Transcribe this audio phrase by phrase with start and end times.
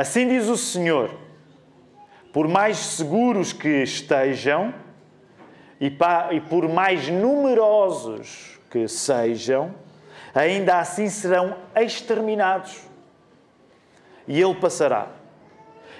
[0.00, 1.10] Assim diz o Senhor:
[2.32, 4.72] por mais seguros que estejam
[5.78, 5.90] e,
[6.48, 9.74] por mais numerosos que sejam,
[10.34, 12.80] ainda assim serão exterminados.
[14.26, 15.08] E ele passará.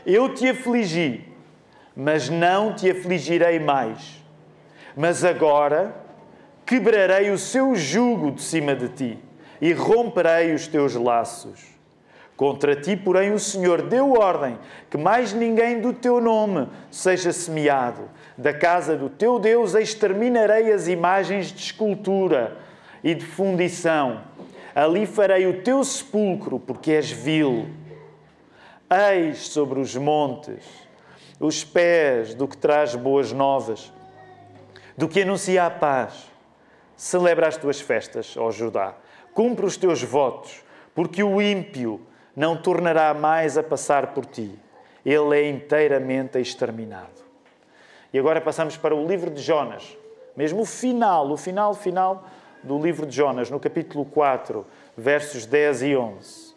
[0.07, 1.29] Eu te afligi,
[1.95, 4.25] mas não te afligirei mais.
[4.97, 5.95] Mas agora
[6.65, 9.19] quebrarei o seu jugo de cima de ti
[9.61, 11.80] e romperei os teus laços.
[12.41, 18.09] Contra ti, porém, o Senhor deu ordem que mais ninguém do teu nome seja semeado.
[18.35, 22.57] Da casa do teu Deus exterminarei as imagens de escultura
[23.05, 24.23] e de fundição.
[24.75, 27.69] Ali farei o teu sepulcro, porque és vil.
[28.89, 30.65] Eis sobre os montes
[31.39, 33.93] os pés do que traz boas novas,
[34.97, 36.27] do que anuncia a paz.
[36.97, 38.95] Celebra as tuas festas, ó Judá.
[39.35, 42.07] Cumpre os teus votos, porque o ímpio
[42.41, 44.59] não tornará mais a passar por ti.
[45.05, 47.21] Ele é inteiramente exterminado.
[48.15, 49.95] E agora passamos para o livro de Jonas,
[50.35, 52.25] mesmo o final, o final, final
[52.63, 54.67] do livro de Jonas, no capítulo 4,
[54.97, 56.55] versos 10 e 11.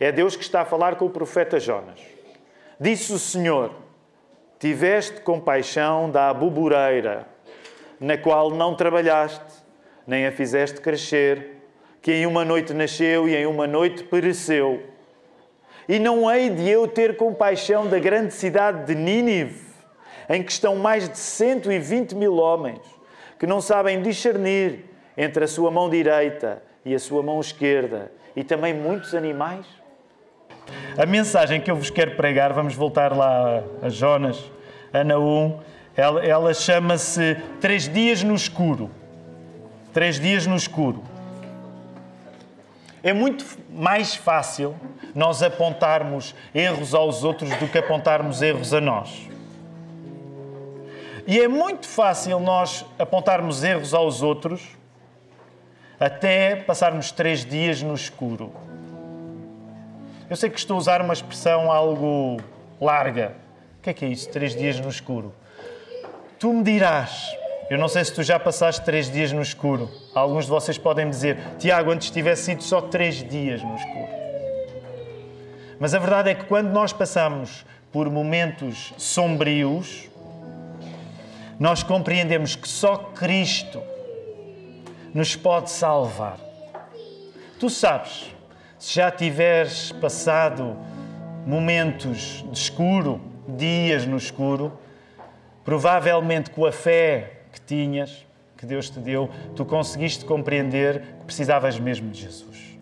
[0.00, 2.00] É Deus que está a falar com o profeta Jonas.
[2.80, 3.70] Disse o Senhor:
[4.58, 7.28] Tiveste compaixão da abubureira,
[8.00, 9.62] na qual não trabalhaste,
[10.04, 11.61] nem a fizeste crescer,
[12.02, 14.82] que em uma noite nasceu e em uma noite pereceu.
[15.88, 19.62] E não hei de eu ter compaixão da grande cidade de Nínive,
[20.28, 22.80] em que estão mais de 120 mil homens,
[23.38, 24.84] que não sabem discernir
[25.16, 29.64] entre a sua mão direita e a sua mão esquerda, e também muitos animais?
[30.96, 34.50] A mensagem que eu vos quero pregar, vamos voltar lá a Jonas,
[34.92, 35.60] a Naum,
[35.96, 38.90] ela, ela chama-se Três Dias no Escuro.
[39.92, 41.11] Três Dias no Escuro.
[43.02, 44.76] É muito mais fácil
[45.14, 49.28] nós apontarmos erros aos outros do que apontarmos erros a nós.
[51.26, 54.76] E é muito fácil nós apontarmos erros aos outros
[55.98, 58.52] até passarmos três dias no escuro.
[60.28, 62.38] Eu sei que estou a usar uma expressão algo
[62.80, 63.34] larga.
[63.78, 64.28] O que é que é isso?
[64.30, 65.34] Três dias no escuro.
[66.38, 67.36] Tu me dirás,
[67.72, 69.88] eu não sei se tu já passaste três dias no escuro.
[70.14, 74.08] Alguns de vocês podem dizer, Tiago, antes tivesse sido só três dias no escuro.
[75.80, 80.10] Mas a verdade é que quando nós passamos por momentos sombrios,
[81.58, 83.82] nós compreendemos que só Cristo
[85.14, 86.36] nos pode salvar.
[87.58, 88.36] Tu sabes,
[88.78, 90.76] se já tiveres passado
[91.46, 93.18] momentos de escuro,
[93.48, 94.78] dias no escuro,
[95.64, 97.38] provavelmente com a fé
[97.72, 98.26] tinhas,
[98.58, 102.78] que Deus te deu, tu conseguiste compreender que precisavas mesmo de Jesus.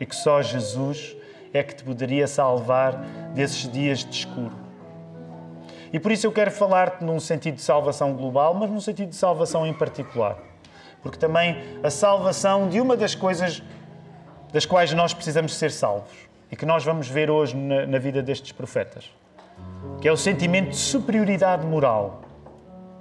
[0.00, 1.16] E que só Jesus
[1.54, 2.98] é que te poderia salvar
[3.34, 4.52] desses dias de escuro.
[5.92, 9.16] E por isso eu quero falar-te num sentido de salvação global, mas num sentido de
[9.16, 10.36] salvação em particular.
[11.00, 13.62] Porque também a salvação de uma das coisas
[14.52, 16.16] das quais nós precisamos ser salvos
[16.50, 19.08] e que nós vamos ver hoje na, na vida destes profetas,
[20.00, 22.25] que é o sentimento de superioridade moral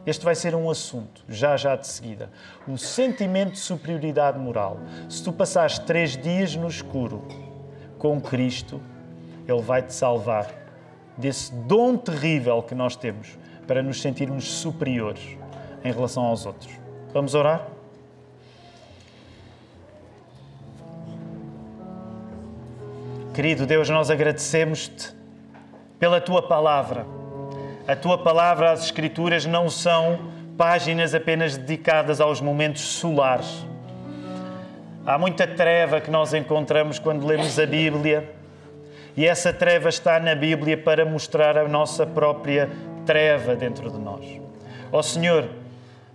[0.05, 2.29] este vai ser um assunto, já já de seguida.
[2.67, 4.79] Um sentimento de superioridade moral.
[5.09, 7.23] Se tu passares três dias no escuro
[7.97, 8.79] com Cristo,
[9.47, 10.51] Ele vai te salvar
[11.17, 15.37] desse dom terrível que nós temos para nos sentirmos superiores
[15.83, 16.71] em relação aos outros.
[17.11, 17.67] Vamos orar?
[23.33, 25.13] Querido Deus, nós agradecemos-te
[25.99, 27.05] pela tua palavra
[27.87, 33.65] a tua palavra, as Escrituras, não são páginas apenas dedicadas aos momentos solares.
[35.05, 38.33] Há muita treva que nós encontramos quando lemos a Bíblia,
[39.15, 42.69] e essa treva está na Bíblia para mostrar a nossa própria
[43.05, 44.25] treva dentro de nós.
[44.91, 45.47] Ó oh, Senhor,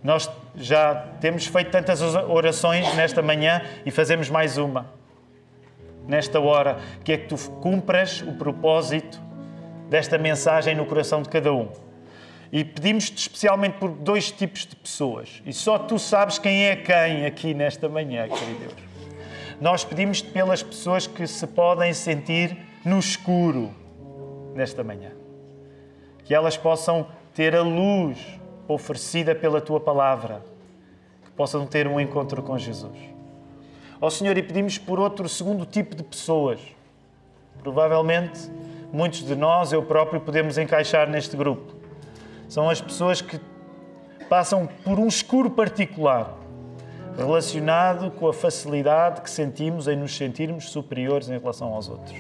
[0.03, 4.87] nós já temos feito tantas orações nesta manhã e fazemos mais uma.
[6.09, 9.30] Nesta hora, que é que tu cumpras o propósito
[9.91, 11.69] desta mensagem no coração de cada um.
[12.53, 15.43] E pedimos-te especialmente por dois tipos de pessoas.
[15.45, 18.75] E só tu sabes quem é quem aqui nesta manhã, querido Deus.
[19.61, 23.75] Nós pedimos-te pelas pessoas que se podem sentir no escuro
[24.55, 25.11] nesta manhã.
[26.25, 28.19] Que elas possam ter a luz
[28.67, 30.43] oferecida pela tua palavra.
[31.25, 32.99] Que possam ter um encontro com Jesus.
[34.01, 36.61] Ó Senhor, e pedimos por outro segundo tipo de pessoas.
[37.63, 38.51] Provavelmente
[38.93, 41.75] muitos de nós, eu próprio, podemos encaixar neste grupo.
[42.49, 43.41] São as pessoas que
[44.29, 46.37] passam por um escuro particular
[47.17, 52.17] relacionado com a facilidade que sentimos em nos sentirmos superiores em relação aos outros.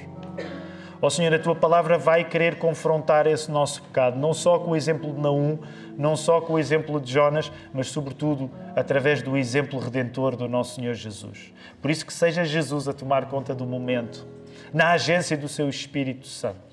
[1.02, 4.72] Ó oh, Senhor, a tua palavra vai querer confrontar esse nosso pecado, não só com
[4.72, 5.58] o exemplo de Naum,
[5.96, 10.75] não só com o exemplo de Jonas, mas sobretudo através do exemplo redentor do nosso
[10.75, 11.55] Senhor Jesus.
[11.81, 14.26] Por isso que seja Jesus a tomar conta do momento,
[14.72, 16.70] na agência do seu Espírito Santo.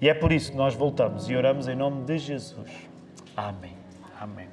[0.00, 2.70] E é por isso que nós voltamos e oramos em nome de Jesus.
[3.36, 3.76] Amém.
[4.20, 4.48] Amém.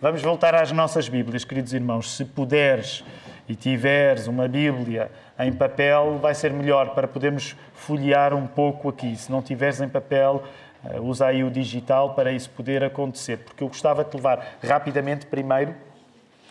[0.00, 2.16] Vamos voltar às nossas Bíblias, queridos irmãos.
[2.16, 3.04] Se puderes
[3.48, 9.16] e tiveres uma Bíblia em papel, vai ser melhor para podermos folhear um pouco aqui.
[9.16, 10.42] Se não tiveres em papel,
[10.84, 13.38] eh, usa aí o digital para isso poder acontecer.
[13.38, 15.74] Porque eu gostava de levar rapidamente primeiro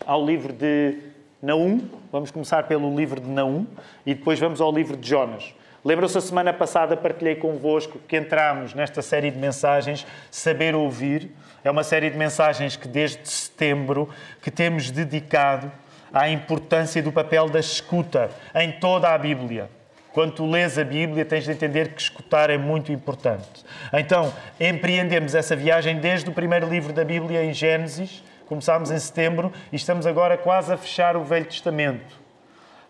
[0.06, 1.13] ao livro de
[1.44, 1.78] Naum.
[2.10, 3.66] Vamos começar pelo livro de Naum
[4.06, 5.54] e depois vamos ao livro de Jonas.
[5.84, 11.30] Lembram-se, a semana passada partilhei convosco que entramos nesta série de mensagens Saber Ouvir.
[11.62, 14.08] É uma série de mensagens que desde setembro
[14.40, 15.70] que temos dedicado
[16.10, 19.68] à importância do papel da escuta em toda a Bíblia.
[20.14, 23.66] Quando tu lês a Bíblia, tens de entender que escutar é muito importante.
[23.92, 28.22] Então, empreendemos essa viagem desde o primeiro livro da Bíblia, em Gênesis.
[28.46, 32.22] Começámos em setembro e estamos agora quase a fechar o Velho Testamento.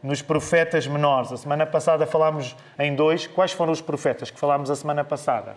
[0.02, 1.30] Nos profetas menores.
[1.30, 3.26] A semana passada falámos em dois.
[3.28, 5.56] Quais foram os profetas que falámos a semana passada?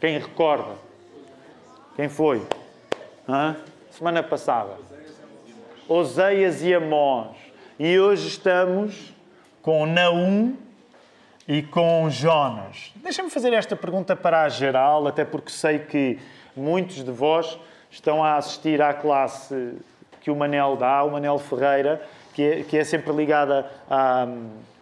[0.00, 0.76] Quem recorda?
[1.94, 2.42] Quem foi?
[3.28, 3.56] Hã?
[3.90, 4.76] Semana passada.
[5.86, 7.36] Oseias e Amós.
[7.78, 9.12] E hoje estamos
[9.60, 10.56] com Naum
[11.46, 12.92] e com Jonas.
[12.96, 16.18] Deixa-me fazer esta pergunta para a geral, até porque sei que
[16.56, 17.58] muitos de vós
[17.90, 19.74] estão a assistir à classe
[20.20, 22.02] que o Manel dá, o Manel Ferreira,
[22.34, 24.26] que é, que é sempre ligada a,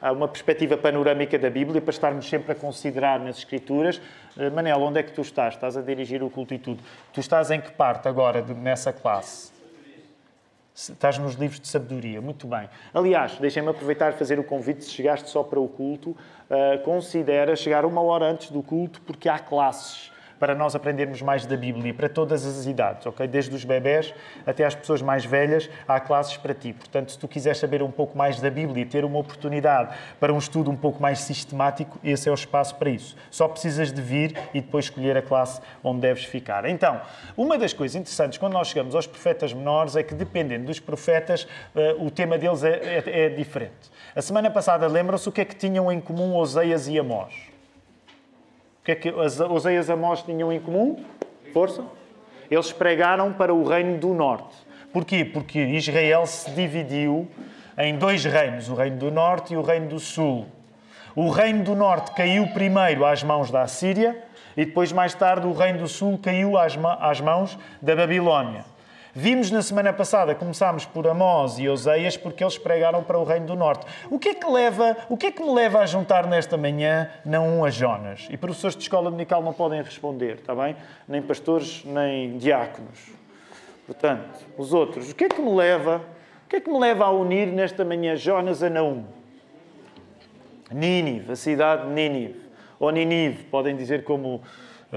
[0.03, 4.00] a, uma perspectiva panorâmica da Bíblia, para estarmos sempre a considerar nas Escrituras.
[4.37, 5.55] Eh, Manel, onde é que tu estás?
[5.55, 6.82] Estás a dirigir o culto e tudo.
[7.12, 9.52] Tu estás em que parte agora de, nessa classe?
[10.75, 12.69] Estás nos livros de sabedoria, muito bem.
[12.93, 17.56] Aliás, deixem-me aproveitar e fazer o convite, se chegaste só para o culto, uh, considera
[17.56, 21.93] chegar uma hora antes do culto, porque há classes para nós aprendermos mais da Bíblia,
[21.94, 23.27] para todas as idades, ok?
[23.27, 24.15] Desde os bebés
[24.47, 26.73] até às pessoas mais velhas, há classes para ti.
[26.73, 30.33] Portanto, se tu quiseres saber um pouco mais da Bíblia e ter uma oportunidade para
[30.33, 33.17] um estudo um pouco mais sistemático, esse é o espaço para isso.
[33.31, 36.65] Só precisas de vir e depois escolher a classe onde deves ficar.
[36.67, 37.00] Então,
[37.37, 41.47] uma das coisas interessantes quando nós chegamos aos profetas menores é que, dependendo dos profetas,
[41.75, 43.91] eh, o tema deles é, é, é diferente.
[44.15, 47.56] A semana passada, lembram-se o que é que tinham em comum Oseias e Amós?
[48.87, 51.05] Que é que Oseias e Amós tinham em comum?
[51.53, 51.83] Força.
[52.49, 54.55] Eles pregaram para o reino do norte.
[54.93, 55.25] Porquê?
[55.25, 57.29] Porque Israel se dividiu
[57.77, 60.47] em dois reinos, o reino do norte e o reino do sul.
[61.17, 64.23] O reino do norte caiu primeiro às mãos da Assíria
[64.56, 68.65] e depois, mais tarde, o reino do sul caiu às, às mãos da Babilónia.
[69.19, 73.47] Vimos na semana passada, começámos por Amós e Oseias, porque eles pregaram para o Reino
[73.47, 73.87] do Norte.
[74.11, 77.11] O que é que, leva, o que, é que me leva a juntar nesta manhã
[77.25, 78.29] não a Jonas?
[78.29, 80.77] E professores de escola dominical não podem responder, está bem?
[81.09, 83.09] Nem pastores, nem diáconos.
[83.87, 86.03] Portanto, os outros, o que é que me leva,
[86.45, 89.03] o que é que me leva a unir nesta manhã Jonas a Naum?
[90.71, 92.43] Nínive, a cidade de Nínive.
[92.79, 94.43] Ou Ninive, podem dizer como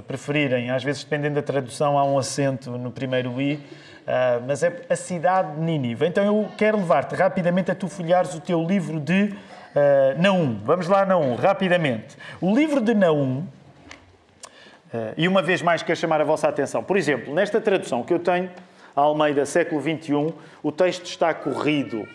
[0.05, 0.71] preferirem.
[0.71, 3.59] Às vezes, dependendo da tradução, há um acento no primeiro i.
[4.09, 6.07] Uh, mas é a cidade de Nínive.
[6.07, 10.59] Então eu quero levar-te rapidamente a tu folhares o teu livro de uh, Naum.
[10.63, 12.17] Vamos lá, Naum, rapidamente.
[12.41, 13.41] O livro de Naum,
[14.91, 16.83] uh, e uma vez mais quero chamar a vossa atenção.
[16.83, 18.49] Por exemplo, nesta tradução que eu tenho,
[18.95, 22.07] a Almeida, século XXI, o texto está corrido.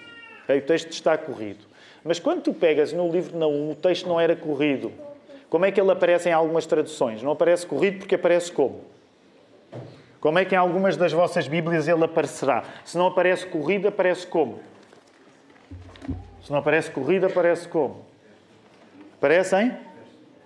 [0.42, 0.58] Okay?
[0.58, 1.64] O texto está corrido.
[2.02, 4.90] Mas quando tu pegas no livro de Naum, o texto não era corrido.
[5.48, 7.22] Como é que ele aparece em algumas traduções?
[7.22, 8.80] Não aparece corrido porque aparece como?
[10.24, 12.64] Como é que em algumas das vossas Bíblias ele aparecerá?
[12.82, 14.58] Se não aparece corrida, aparece como?
[16.42, 18.06] Se não aparece corrida, aparece como?
[19.18, 19.76] Aparece em?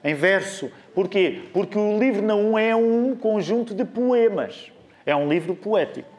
[0.03, 0.69] Em verso.
[0.93, 1.43] Porquê?
[1.53, 4.73] Porque o livro não é um conjunto de poemas.
[5.07, 6.11] É um livro poético.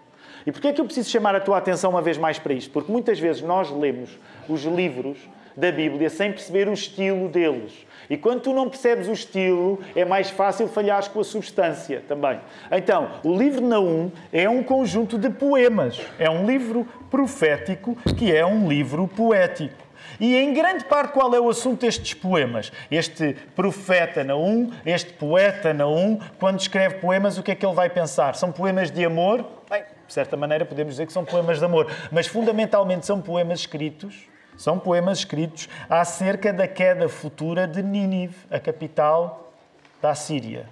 [0.48, 2.72] E porquê é que eu preciso chamar a tua atenção uma vez mais para isto?
[2.72, 5.18] Porque muitas vezes nós lemos os livros
[5.60, 7.86] da Bíblia sem perceber o estilo deles.
[8.10, 12.40] E quando tu não percebes o estilo, é mais fácil falhares com a substância também.
[12.72, 16.00] Então, o livro de Naum é um conjunto de poemas.
[16.18, 19.90] É um livro profético que é um livro poético.
[20.20, 22.72] E em grande parte qual é o assunto destes poemas?
[22.90, 27.90] Este profeta Naum, este poeta Naum, quando escreve poemas, o que é que ele vai
[27.90, 28.36] pensar?
[28.36, 29.46] São poemas de amor?
[29.70, 33.60] Bem, de certa maneira podemos dizer que são poemas de amor, mas fundamentalmente são poemas
[33.60, 34.28] escritos
[34.60, 39.54] são poemas escritos acerca da queda futura de Nínive, a capital
[40.02, 40.68] da Síria.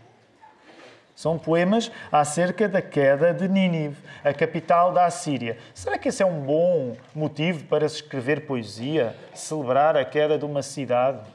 [1.15, 5.57] São poemas acerca da queda de Nínive, a capital da Assíria.
[5.73, 10.43] Será que esse é um bom motivo para se escrever poesia, celebrar a queda de
[10.43, 11.25] uma cidade?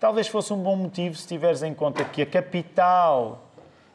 [0.00, 3.47] Talvez fosse um bom motivo se tiveres em conta que a capital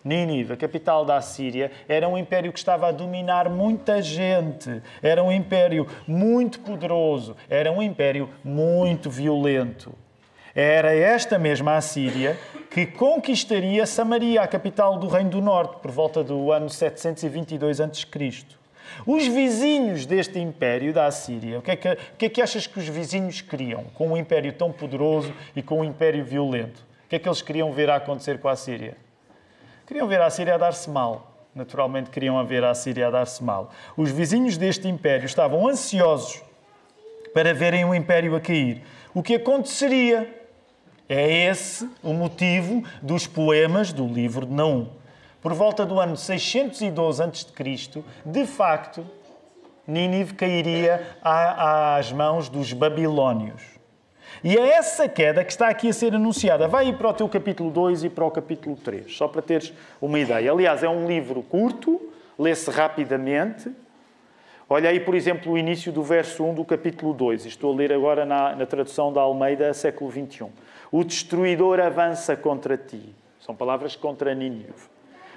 [0.04, 5.24] Nínive, a capital da Assíria, era um império que estava a dominar muita gente, era
[5.24, 9.94] um império muito poderoso, era um império muito violento.
[10.56, 12.38] Era esta mesma Assíria
[12.70, 18.06] que conquistaria Samaria, a capital do Reino do Norte, por volta do ano 722 a.C.
[19.06, 22.68] Os vizinhos deste império da Assíria, o que, é que, o que é que achas
[22.68, 26.86] que os vizinhos queriam com um império tão poderoso e com um império violento?
[27.06, 28.96] O que é que eles queriam ver a acontecer com a Assíria?
[29.94, 31.48] Queriam ver a Síria a dar-se mal.
[31.54, 33.70] Naturalmente, queriam ver a Síria a dar-se mal.
[33.96, 36.42] Os vizinhos deste império estavam ansiosos
[37.32, 38.82] para verem o império a cair.
[39.14, 40.48] O que aconteceria?
[41.08, 44.88] É esse o motivo dos poemas do livro de Naum.
[45.40, 49.06] Por volta do ano 612 a.C., de facto,
[49.86, 53.73] Nínive cairia às mãos dos babilónios.
[54.44, 56.68] E é essa queda que está aqui a ser anunciada.
[56.68, 59.74] Vai ir para o teu capítulo 2 e para o capítulo 3, só para teres
[60.02, 60.52] uma ideia.
[60.52, 63.72] Aliás, é um livro curto, lê-se rapidamente.
[64.70, 67.46] Olha aí, por exemplo, o início do verso 1 do capítulo 2.
[67.46, 70.50] Estou a ler agora na, na tradução da Almeida, século 21.
[70.92, 73.16] O destruidor avança contra ti.
[73.40, 74.93] São palavras contra Nínive.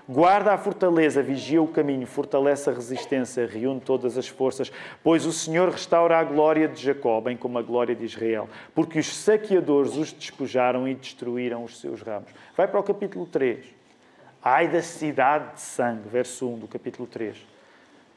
[0.08, 4.70] Guarda a fortaleza, vigia o caminho, fortalece a resistência, reúne todas as forças,
[5.02, 9.00] pois o Senhor restaura a glória de Jacó, bem como a glória de Israel, porque
[9.00, 12.30] os saqueadores os despojaram e destruíram os seus ramos.
[12.56, 13.66] Vai para o capítulo 3.
[14.40, 17.36] Ai da cidade de sangue, verso 1 do capítulo 3.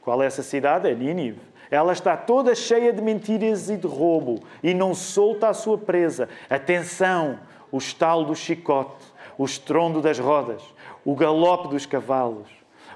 [0.00, 0.88] Qual é essa cidade?
[0.88, 1.40] É Nínive.
[1.72, 6.28] Ela está toda cheia de mentiras e de roubo e não solta a sua presa.
[6.48, 7.40] Atenção,
[7.72, 9.04] o estalo do chicote,
[9.36, 10.62] o estrondo das rodas
[11.04, 12.48] o galope dos cavalos,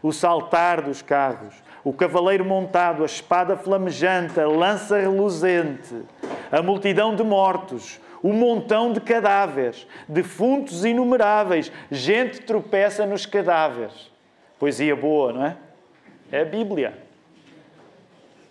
[0.03, 6.03] o saltar dos carros, o cavaleiro montado, a espada flamejante, a lança reluzente,
[6.51, 14.11] a multidão de mortos, o montão de cadáveres, defuntos inumeráveis, gente tropeça nos cadáveres.
[14.59, 15.57] Poesia boa, não é?
[16.33, 17.05] É a Bíblia.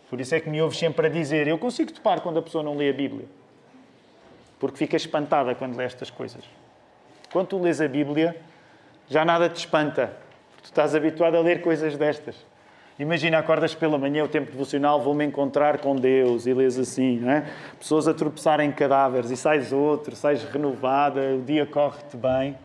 [0.10, 2.64] Por isso é que me ouves sempre a dizer: eu consigo topar quando a pessoa
[2.64, 3.26] não lê a Bíblia.
[4.60, 6.44] Porque fica espantada quando lê estas coisas.
[7.32, 8.40] Quando tu lês a Bíblia,
[9.10, 10.14] já nada te espanta.
[10.62, 12.36] Tu estás habituado a ler coisas destas.
[13.00, 17.32] Imagina, acordas pela manhã, o tempo devocional, vou-me encontrar com Deus e lês assim, não
[17.32, 17.46] é?
[17.80, 22.56] Pessoas a tropeçarem em cadáveres e sais outro, sais renovada, o dia corre-te bem.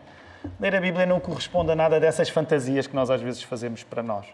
[0.59, 4.03] Ler a Bíblia não corresponde a nada dessas fantasias que nós às vezes fazemos para
[4.03, 4.25] nós.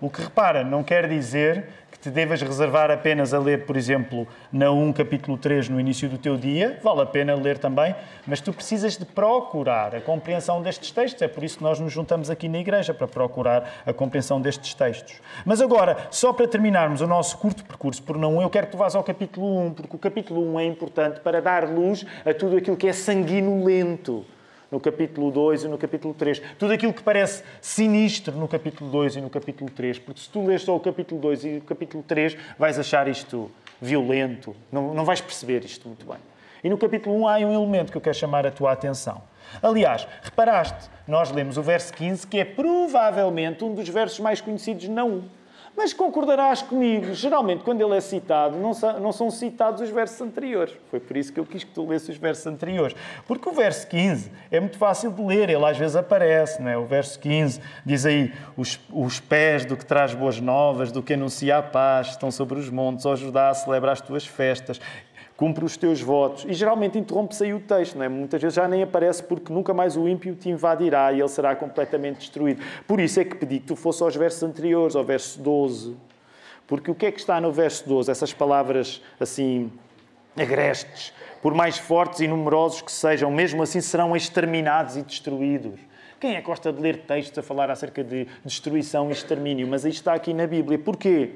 [0.00, 1.66] O que repara, não quer dizer
[2.00, 6.16] te devas reservar apenas a ler, por exemplo, na 1 capítulo 3 no início do
[6.16, 7.94] teu dia, vale a pena ler também,
[8.26, 11.20] mas tu precisas de procurar a compreensão destes textos.
[11.20, 14.72] É por isso que nós nos juntamos aqui na igreja, para procurar a compreensão destes
[14.72, 15.20] textos.
[15.44, 18.78] Mas agora, só para terminarmos o nosso curto percurso por não eu quero que tu
[18.78, 22.56] vás ao capítulo 1, porque o capítulo 1 é importante para dar luz a tudo
[22.56, 24.24] aquilo que é sanguinolento
[24.70, 26.40] no capítulo 2 e no capítulo 3.
[26.58, 29.98] Tudo aquilo que parece sinistro no capítulo 2 e no capítulo 3.
[29.98, 33.50] Porque se tu lês só o capítulo 2 e o capítulo 3, vais achar isto
[33.80, 34.54] violento.
[34.70, 36.18] Não, não vais perceber isto muito bem.
[36.62, 39.22] E no capítulo 1 há um elemento que eu quero chamar a tua atenção.
[39.62, 44.86] Aliás, reparaste, nós lemos o verso 15, que é provavelmente um dos versos mais conhecidos
[44.88, 45.39] na 1.
[45.76, 50.20] Mas concordarás comigo, geralmente quando ele é citado, não são, não são citados os versos
[50.20, 50.74] anteriores.
[50.90, 52.94] Foi por isso que eu quis que tu lesses os versos anteriores.
[53.26, 56.76] Porque o verso 15 é muito fácil de ler, ele às vezes aparece, não é?
[56.76, 61.14] O verso 15 diz aí: os, os pés do que traz boas novas, do que
[61.14, 64.80] anuncia a paz, estão sobre os montes, ó Judá, celebra as tuas festas
[65.40, 66.44] cumpre os teus votos.
[66.46, 68.10] E geralmente interrompe-se aí o texto, não é?
[68.10, 71.56] Muitas vezes já nem aparece porque nunca mais o ímpio te invadirá e ele será
[71.56, 72.62] completamente destruído.
[72.86, 75.96] Por isso é que pedi que tu fosse aos versos anteriores, ao verso 12.
[76.66, 78.10] Porque o que é que está no verso 12?
[78.10, 79.72] Essas palavras assim
[80.38, 85.80] agrestes, por mais fortes e numerosos que sejam, mesmo assim serão exterminados e destruídos.
[86.20, 89.66] Quem é que gosta de ler textos a falar acerca de destruição e extermínio?
[89.66, 90.78] Mas aí está aqui na Bíblia.
[90.78, 91.30] Porquê?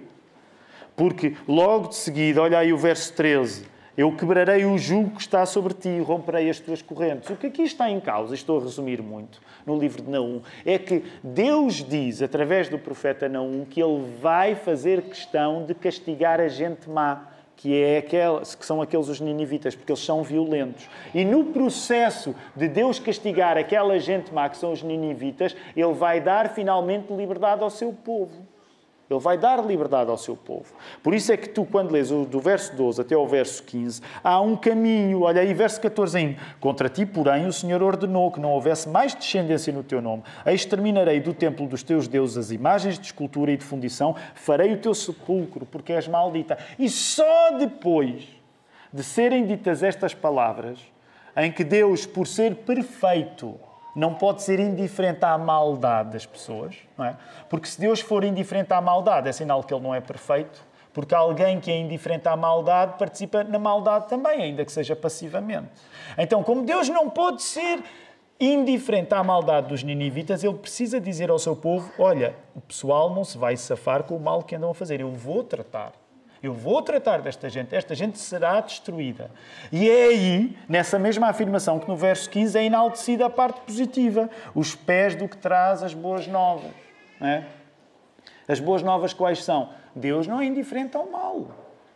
[0.94, 3.72] Porque logo de seguida, olha aí o verso 13.
[3.96, 7.30] Eu quebrarei o jugo que está sobre ti e romperei as tuas correntes.
[7.30, 10.76] O que aqui está em causa, estou a resumir muito, no livro de Naum, é
[10.78, 16.48] que Deus diz, através do profeta Naum, que ele vai fazer questão de castigar a
[16.48, 20.88] gente má, que, é aquela, que são aqueles os ninivitas, porque eles são violentos.
[21.14, 26.20] E no processo de Deus castigar aquela gente má, que são os ninivitas, ele vai
[26.20, 28.53] dar finalmente liberdade ao seu povo.
[29.08, 30.74] Ele vai dar liberdade ao seu povo.
[31.02, 34.40] Por isso é que tu, quando lês do verso 12 até ao verso 15, há
[34.40, 35.22] um caminho.
[35.22, 36.40] Olha aí, verso 14 ainda.
[36.58, 40.22] Contra ti, porém, o Senhor ordenou que não houvesse mais descendência no teu nome.
[40.46, 44.16] Exterminarei do templo dos teus deuses as imagens de escultura e de fundição.
[44.34, 46.56] Farei o teu sepulcro, porque és maldita.
[46.78, 48.26] E só depois
[48.90, 50.78] de serem ditas estas palavras,
[51.36, 53.58] em que Deus, por ser perfeito,
[53.94, 57.16] não pode ser indiferente à maldade das pessoas, não é?
[57.48, 61.14] Porque se Deus for indiferente à maldade, é sinal que ele não é perfeito, porque
[61.14, 65.68] alguém que é indiferente à maldade participa na maldade também, ainda que seja passivamente.
[66.16, 67.82] Então, como Deus não pode ser
[68.38, 73.24] indiferente à maldade dos ninivitas, ele precisa dizer ao seu povo: Olha, o pessoal não
[73.24, 75.92] se vai safar com o mal que andam a fazer, eu vou tratar.
[76.44, 79.30] Eu vou tratar desta gente, esta gente será destruída.
[79.72, 84.28] E é aí, nessa mesma afirmação, que no verso 15 é enaltecida a parte positiva:
[84.54, 86.70] os pés do que traz as boas novas.
[87.18, 87.44] É?
[88.46, 89.70] As boas novas quais são?
[89.96, 91.46] Deus não é indiferente ao mal.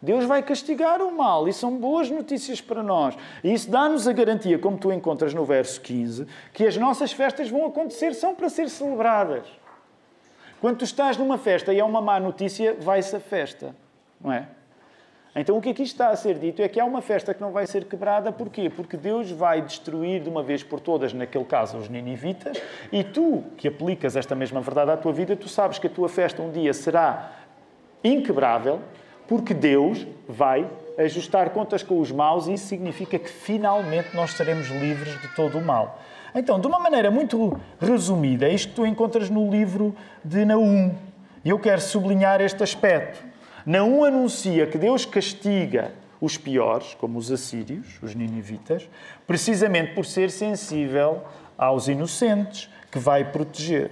[0.00, 3.14] Deus vai castigar o mal e são boas notícias para nós.
[3.45, 7.50] E isso dá-nos a garantia, como tu encontras no verso 15, que as nossas festas
[7.50, 9.45] vão acontecer, são para ser celebradas.
[10.59, 13.75] Quando tu estás numa festa e é uma má notícia, vai-se a festa
[14.21, 14.47] não é?
[15.37, 17.53] Então o que aqui está a ser dito é que há uma festa que não
[17.53, 18.69] vai ser quebrada, porquê?
[18.69, 22.61] Porque Deus vai destruir de uma vez por todas, naquele caso, os ninivitas,
[22.91, 26.09] e tu, que aplicas esta mesma verdade à tua vida, tu sabes que a tua
[26.09, 27.33] festa um dia será
[28.03, 28.81] inquebrável,
[29.29, 34.69] porque Deus vai ajustar contas com os maus e isso significa que finalmente nós seremos
[34.69, 36.01] livres de todo o mal.
[36.35, 39.95] Então, de uma maneira muito resumida, é isto que tu encontras no livro
[40.25, 40.95] de Naum.
[41.45, 43.28] E eu quero sublinhar este aspecto.
[43.69, 48.89] Naum anuncia que Deus castiga os piores, como os assírios, os ninivitas,
[49.27, 51.23] precisamente por ser sensível
[51.59, 53.91] aos inocentes, que vai proteger.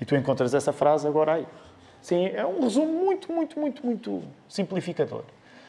[0.00, 1.46] E tu encontras essa frase agora aí.
[2.00, 5.24] Sim, é um resumo muito, muito, muito, muito simplificador.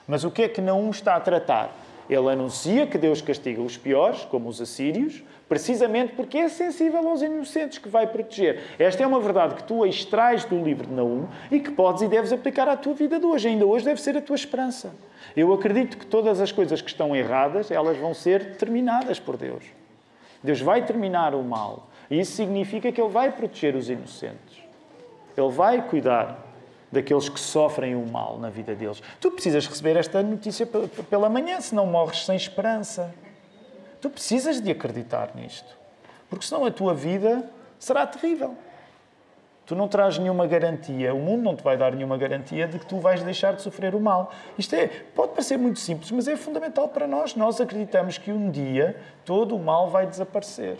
[0.07, 1.75] Mas o que é que Naum está a tratar?
[2.09, 7.21] Ele anuncia que Deus castiga os piores, como os assírios, precisamente porque é sensível aos
[7.21, 8.61] inocentes que vai proteger.
[8.77, 12.07] Esta é uma verdade que tu extrais do livro de Naum e que podes e
[12.07, 13.47] deves aplicar à tua vida de hoje.
[13.47, 14.93] Ainda hoje deve ser a tua esperança.
[15.35, 19.63] Eu acredito que todas as coisas que estão erradas, elas vão ser terminadas por Deus.
[20.43, 21.87] Deus vai terminar o mal.
[22.09, 24.63] E isso significa que Ele vai proteger os inocentes.
[25.35, 26.44] Ele vai cuidar
[26.95, 29.01] daqueles que sofrem o mal na vida deles.
[29.19, 30.67] Tu precisas receber esta notícia
[31.09, 33.13] pela manhã, senão morres sem esperança.
[34.01, 35.75] Tu precisas de acreditar nisto,
[36.29, 38.55] porque senão a tua vida será terrível.
[39.65, 42.85] Tu não traz nenhuma garantia, o mundo não te vai dar nenhuma garantia de que
[42.85, 44.31] tu vais deixar de sofrer o mal.
[44.59, 47.35] Isto é, pode parecer muito simples, mas é fundamental para nós.
[47.35, 50.77] Nós acreditamos que um dia todo o mal vai desaparecer.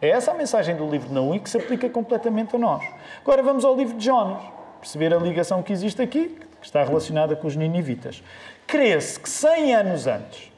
[0.00, 2.84] É essa a mensagem do livro de Naum que se aplica completamente a nós.
[3.20, 4.42] Agora vamos ao livro de Jonas,
[4.82, 8.20] perceber a ligação que existe aqui, que está relacionada com os ninivitas.
[8.66, 10.52] Crê-se que 100 anos antes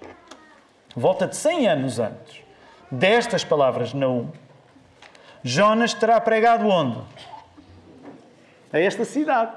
[0.96, 2.42] volta de 100 anos antes
[2.90, 4.28] destas palavras Naum,
[5.42, 6.98] Jonas terá pregado onde?
[8.72, 9.52] A esta cidade.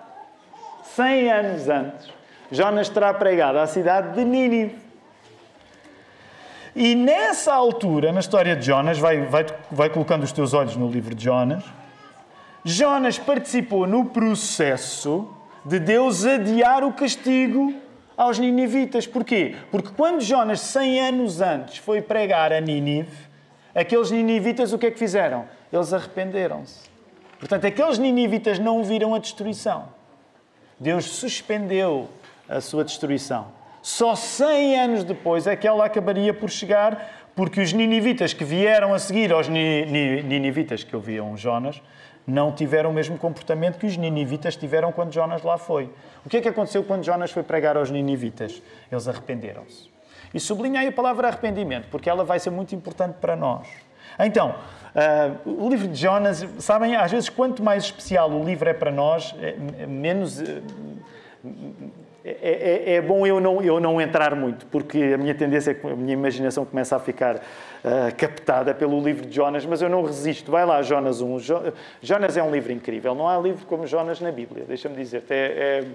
[0.95, 2.11] 100 anos antes,
[2.51, 4.75] Jonas terá pregado à cidade de Nínive.
[6.75, 10.89] E nessa altura, na história de Jonas, vai, vai, vai colocando os teus olhos no
[10.89, 11.63] livro de Jonas,
[12.69, 15.25] Jonas participou no processo
[15.63, 17.73] de Deus adiar o castigo
[18.17, 19.07] aos ninivitas.
[19.07, 19.55] Porquê?
[19.71, 23.09] Porque quando Jonas, 100 anos antes, foi pregar a Nínive,
[23.73, 25.45] aqueles ninivitas o que é que fizeram?
[25.71, 26.89] Eles arrependeram-se.
[27.39, 29.87] Portanto, aqueles ninivitas não viram a destruição.
[30.77, 32.09] Deus suspendeu
[32.49, 33.47] a sua destruição.
[33.81, 38.93] Só 100 anos depois é que ela acabaria por chegar, porque os ninivitas que vieram
[38.93, 41.81] a seguir aos ninivitas que ouviam Jonas
[42.27, 45.89] não tiveram o mesmo comportamento que os ninivitas tiveram quando Jonas lá foi.
[46.25, 48.61] O que é que aconteceu quando Jonas foi pregar aos ninivitas?
[48.91, 49.89] Eles arrependeram-se.
[50.33, 53.65] E sublinhei a palavra arrependimento, porque ela vai ser muito importante para nós.
[54.19, 54.55] Então,
[55.45, 58.91] uh, o livro de Jonas, sabem, às vezes, quanto mais especial o livro é para
[58.91, 60.39] nós, é, menos.
[60.39, 60.63] Uh,
[62.41, 65.87] é, é, é, bom eu não, eu não entrar muito, porque a minha tendência é
[65.91, 70.03] a minha imaginação começa a ficar uh, captada pelo livro de Jonas, mas eu não
[70.03, 70.51] resisto.
[70.51, 71.39] Vai lá, Jonas 1.
[71.39, 71.55] Jo,
[72.01, 73.15] Jonas é um livro incrível.
[73.15, 75.33] Não há livro como Jonas na Bíblia, deixa-me dizer-te.
[75.33, 75.87] É, é,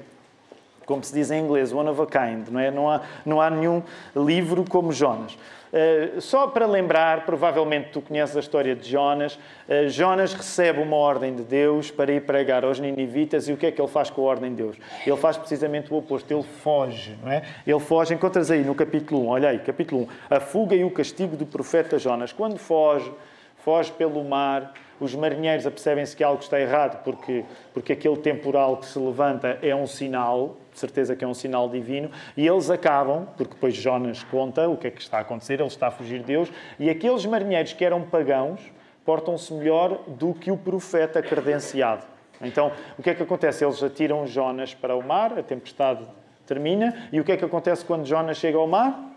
[0.87, 2.49] como se diz em inglês, one of a kind.
[2.49, 2.71] Não, é?
[2.71, 3.83] não, há, não há nenhum
[4.16, 5.37] livro como Jonas.
[5.73, 9.37] Uh, só para lembrar, provavelmente tu conheces a história de Jonas.
[9.67, 13.65] Uh, Jonas recebe uma ordem de Deus para ir pregar aos ninivitas e o que
[13.65, 14.77] é que ele faz com a ordem de Deus?
[15.07, 17.43] Ele faz precisamente o oposto, ele foge, não é?
[17.67, 20.91] Ele foge, encontras aí no capítulo 1, olha aí, capítulo 1, a fuga e o
[20.91, 22.35] castigo do profeta Jonas.
[22.35, 23.11] Quando foge,
[23.57, 28.87] foge pelo mar, os marinheiros apercebem-se que algo está errado, porque, porque aquele temporal que
[28.87, 33.27] se levanta é um sinal, de certeza que é um sinal divino, e eles acabam,
[33.37, 36.21] porque depois Jonas conta o que é que está a acontecer, ele está a fugir
[36.21, 38.61] de Deus, e aqueles marinheiros que eram pagãos
[39.05, 42.05] portam-se melhor do que o profeta credenciado.
[42.41, 43.65] Então, o que é que acontece?
[43.65, 46.05] Eles atiram Jonas para o mar, a tempestade
[46.47, 49.12] termina, e o que é que acontece quando Jonas chega ao mar?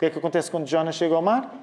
[0.00, 1.54] que é que acontece quando Jonas chega ao mar?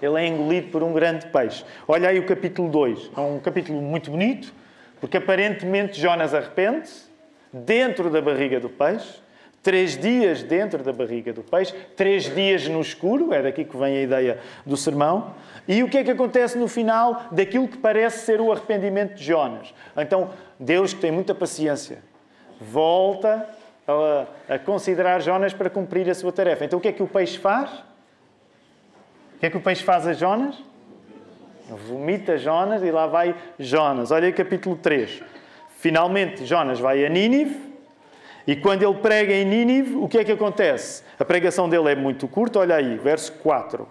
[0.00, 1.64] Ele é engolido por um grande peixe.
[1.86, 3.10] Olha aí o capítulo 2.
[3.16, 4.52] É um capítulo muito bonito,
[5.00, 7.10] porque aparentemente Jonas arrepende-se
[7.52, 9.20] dentro da barriga do peixe.
[9.62, 13.94] Três dias dentro da barriga do peixe, três dias no escuro, é daqui que vem
[13.94, 15.34] a ideia do sermão.
[15.68, 19.22] E o que é que acontece no final daquilo que parece ser o arrependimento de
[19.22, 19.74] Jonas?
[19.94, 21.98] Então, Deus, que tem muita paciência,
[22.58, 23.46] volta
[23.86, 26.64] a, a considerar Jonas para cumprir a sua tarefa.
[26.64, 27.70] Então, o que é que o peixe faz?
[29.40, 30.54] Que é que o peixe faz a Jonas?
[31.88, 34.10] Vomita Jonas e lá vai Jonas.
[34.10, 35.22] Olha aí capítulo 3.
[35.78, 37.70] Finalmente, Jonas vai a Nínive
[38.46, 41.02] e quando ele prega em Nínive, o que é que acontece?
[41.18, 43.88] A pregação dele é muito curta, olha aí, verso 4.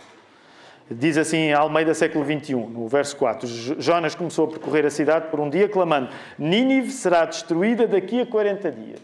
[0.91, 3.47] Diz assim, Almeida século XXI, no verso 4.
[3.81, 8.25] Jonas começou a percorrer a cidade por um dia, clamando: Nínive será destruída daqui a
[8.25, 8.99] 40 dias.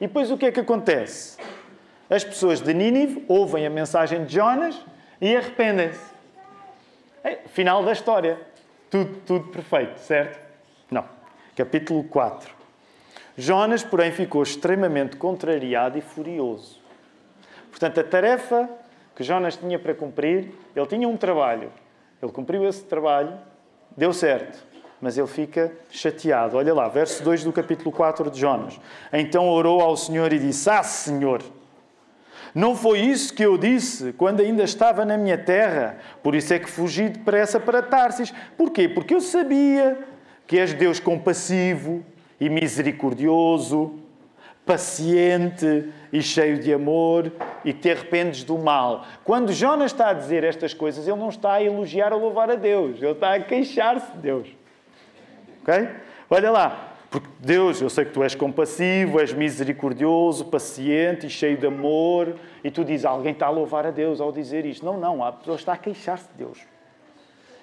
[0.00, 1.36] E depois o que é que acontece?
[2.10, 4.80] As pessoas de Nínive ouvem a mensagem de Jonas
[5.24, 6.12] e arrependem-se.
[7.24, 8.38] É, final da história.
[8.90, 10.38] Tudo, tudo perfeito, certo?
[10.90, 11.02] Não.
[11.56, 12.52] Capítulo 4.
[13.34, 16.78] Jonas, porém, ficou extremamente contrariado e furioso.
[17.70, 18.68] Portanto, a tarefa
[19.16, 21.72] que Jonas tinha para cumprir, ele tinha um trabalho.
[22.22, 23.32] Ele cumpriu esse trabalho,
[23.96, 24.62] deu certo,
[25.00, 26.58] mas ele fica chateado.
[26.58, 28.78] Olha lá, verso 2 do capítulo 4 de Jonas.
[29.10, 31.42] Então orou ao Senhor e disse: Ah, Senhor,
[32.54, 35.98] não foi isso que eu disse quando ainda estava na minha terra.
[36.22, 38.32] Por isso é que fugi depressa para Tarsis.
[38.56, 38.88] Porquê?
[38.88, 39.98] Porque eu sabia
[40.46, 42.04] que és Deus compassivo
[42.38, 43.98] e misericordioso,
[44.64, 47.32] paciente e cheio de amor
[47.64, 49.04] e te arrependes do mal.
[49.24, 52.54] Quando Jonas está a dizer estas coisas, ele não está a elogiar ou louvar a
[52.54, 54.48] Deus, ele está a queixar-se de Deus.
[55.62, 55.88] Ok?
[56.30, 61.56] Olha lá, porque Deus, eu sei que tu és compassivo, és misericordioso, paciente e cheio
[61.56, 64.84] de amor, e tu dizes, alguém está a louvar a Deus ao dizer isto.
[64.84, 66.58] Não, não, a pessoa está a queixar-se de Deus.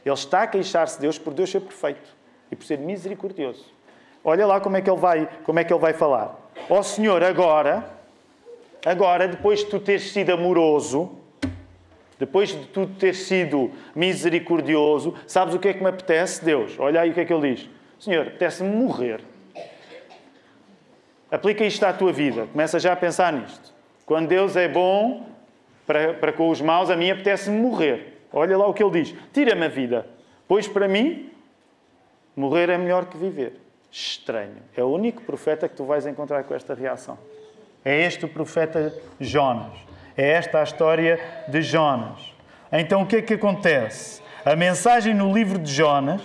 [0.06, 2.16] Ele está a queixar-se de Deus por Deus ser perfeito
[2.50, 3.66] e por ser misericordioso.
[4.24, 6.34] Olha lá como é que ele vai, como é que ele vai falar.
[6.70, 7.84] Ó oh, Senhor, agora,
[8.86, 11.12] agora, depois de tu teres sido amoroso,
[12.18, 16.80] depois de tu teres sido misericordioso, sabes o que é que me apetece, Deus?
[16.80, 17.70] Olha aí o que é que ele diz.
[18.00, 19.22] Senhor, apetece-me morrer.
[21.32, 22.46] Aplica isto à tua vida.
[22.52, 23.74] Começa já a pensar nisto.
[24.06, 25.26] Quando Deus é bom
[25.88, 28.22] para, para com os maus, a mim apetece-me morrer.
[28.34, 29.16] Olha lá o que ele diz.
[29.34, 30.06] Tira-me a vida.
[30.48, 31.30] Pois para mim,
[32.36, 34.58] morrer é melhor que viver estranho.
[34.76, 37.18] É o único profeta que tu vais encontrar com esta reação.
[37.84, 39.74] É este o profeta Jonas.
[40.16, 42.34] É esta a história de Jonas.
[42.72, 44.22] Então o que é que acontece?
[44.46, 46.22] A mensagem no livro de Jonas,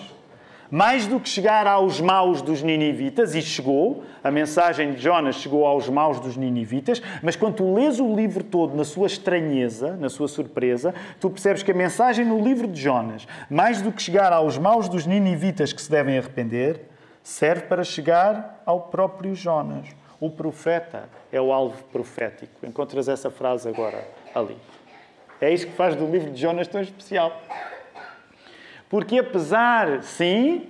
[0.70, 5.66] mais do que chegar aos maus dos ninivitas, e chegou, a mensagem de Jonas chegou
[5.66, 10.08] aos maus dos ninivitas, mas quando tu lês o livro todo na sua estranheza, na
[10.08, 14.32] sua surpresa, tu percebes que a mensagem no livro de Jonas, mais do que chegar
[14.32, 16.80] aos maus dos ninivitas que se devem arrepender,
[17.22, 19.88] serve para chegar ao próprio Jonas.
[20.20, 22.64] O profeta é o alvo profético.
[22.64, 24.56] Encontras essa frase agora ali.
[25.40, 27.42] É isso que faz do livro de Jonas tão especial.
[28.88, 30.68] Porque apesar, sim,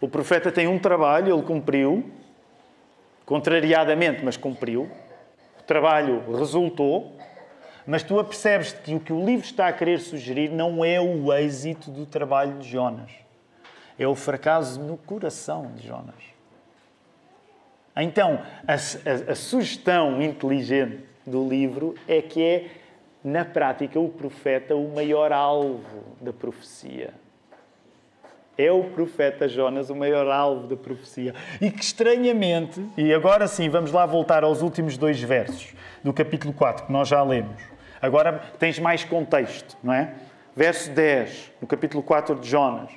[0.00, 2.10] o profeta tem um trabalho, ele cumpriu,
[3.24, 4.90] contrariadamente, mas cumpriu.
[5.60, 7.16] O trabalho resultou,
[7.86, 11.32] mas tu apercebes que o que o livro está a querer sugerir não é o
[11.32, 13.22] êxito do trabalho de Jonas
[13.98, 16.14] é o fracasso no coração de Jonas.
[17.96, 22.70] Então, a, a, a, sugestão inteligente do livro é que é,
[23.22, 27.12] na prática, o profeta o maior alvo da profecia.
[28.56, 31.34] É o profeta Jonas o maior alvo da profecia.
[31.60, 36.52] E que estranhamente, e agora sim, vamos lá voltar aos últimos dois versos do capítulo
[36.52, 37.62] 4, que nós já lemos.
[38.00, 40.14] Agora tens mais contexto, não é?
[40.54, 42.90] Verso 10, no capítulo 4 de Jonas.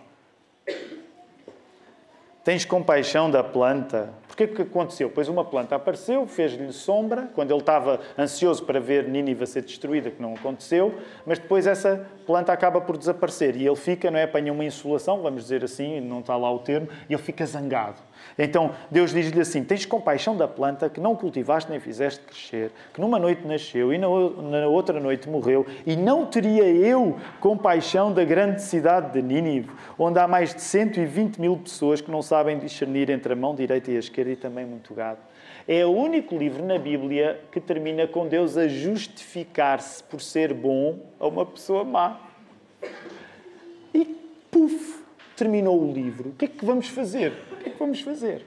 [2.43, 4.13] Tens compaixão da planta.
[4.35, 5.09] Porquê que aconteceu?
[5.09, 10.11] Pois uma planta apareceu, fez-lhe sombra, quando ele estava ansioso para ver Nínive ser destruída,
[10.11, 10.93] que não aconteceu,
[11.25, 14.23] mas depois essa planta acaba por desaparecer e ele fica, não é?
[14.23, 17.95] Apanha uma insolação, vamos dizer assim, não está lá o termo, e ele fica zangado.
[18.37, 22.99] Então Deus diz-lhe assim: Tens compaixão da planta que não cultivaste nem fizeste crescer, que
[22.99, 24.07] numa noite nasceu e na
[24.67, 30.27] outra noite morreu, e não teria eu compaixão da grande cidade de Nínive, onde há
[30.27, 33.99] mais de 120 mil pessoas que não sabem discernir entre a mão direita e a
[33.99, 35.19] esquerda e também muito gado.
[35.67, 40.99] É o único livro na Bíblia que termina com Deus a justificar-se por ser bom
[41.19, 42.19] a uma pessoa má.
[43.93, 44.05] E
[44.51, 45.04] puf,
[45.35, 46.29] terminou o livro.
[46.29, 47.33] O que é que vamos fazer?
[47.51, 48.45] O que é que vamos fazer?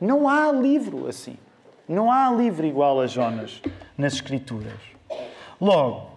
[0.00, 1.36] Não há livro assim.
[1.88, 3.60] Não há livro igual a Jonas
[3.96, 4.78] nas Escrituras.
[5.60, 6.10] Logo,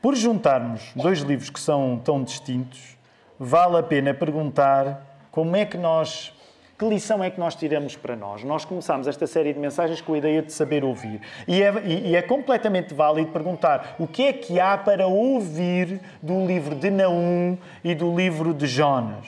[0.00, 2.96] por juntarmos dois livros que são tão distintos,
[3.38, 6.32] vale a pena perguntar como é que nós
[6.78, 8.44] que lição é que nós tiramos para nós?
[8.44, 11.20] Nós começámos esta série de mensagens com a ideia de saber ouvir.
[11.48, 16.46] E é, e é, completamente válido perguntar o que é que há para ouvir do
[16.46, 19.26] livro de Naum e do livro de Jonas.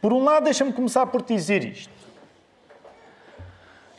[0.00, 1.92] Por um lado, deixa-me começar por dizer isto.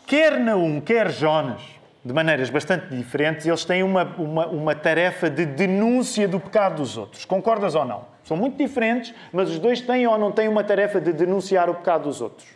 [0.07, 1.61] Quer Naum, quer Jonas,
[2.03, 6.97] de maneiras bastante diferentes, eles têm uma, uma, uma tarefa de denúncia do pecado dos
[6.97, 7.23] outros.
[7.23, 8.05] Concordas ou não?
[8.23, 11.75] São muito diferentes, mas os dois têm ou não têm uma tarefa de denunciar o
[11.75, 12.47] pecado dos outros.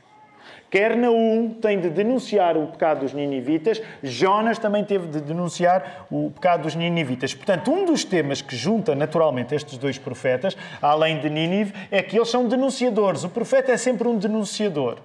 [0.70, 6.30] Quer Naum tem de denunciar o pecado dos ninivitas, Jonas também teve de denunciar o
[6.30, 7.34] pecado dos ninivitas.
[7.34, 12.18] Portanto, um dos temas que junta naturalmente estes dois profetas, além de Nínive, é que
[12.18, 13.24] eles são denunciadores.
[13.24, 14.98] O profeta é sempre um denunciador.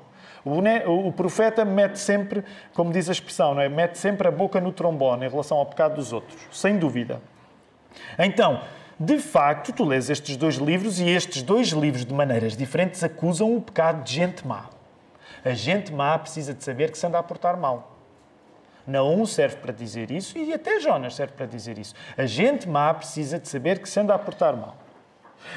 [0.44, 3.68] O, profeta mete sempre, como diz a expressão, não é?
[3.68, 7.20] mete sempre a boca no trombone em relação ao pecado dos outros, sem dúvida.
[8.18, 8.60] Então,
[8.98, 13.56] de facto, tu lês estes dois livros e estes dois livros, de maneiras diferentes, acusam
[13.56, 14.66] o pecado de gente má.
[15.44, 17.96] A gente má precisa de saber que se anda a portar mal.
[18.86, 21.94] Naum serve para dizer isso e até Jonas serve para dizer isso.
[22.16, 24.76] A gente má precisa de saber que se anda a portar mal.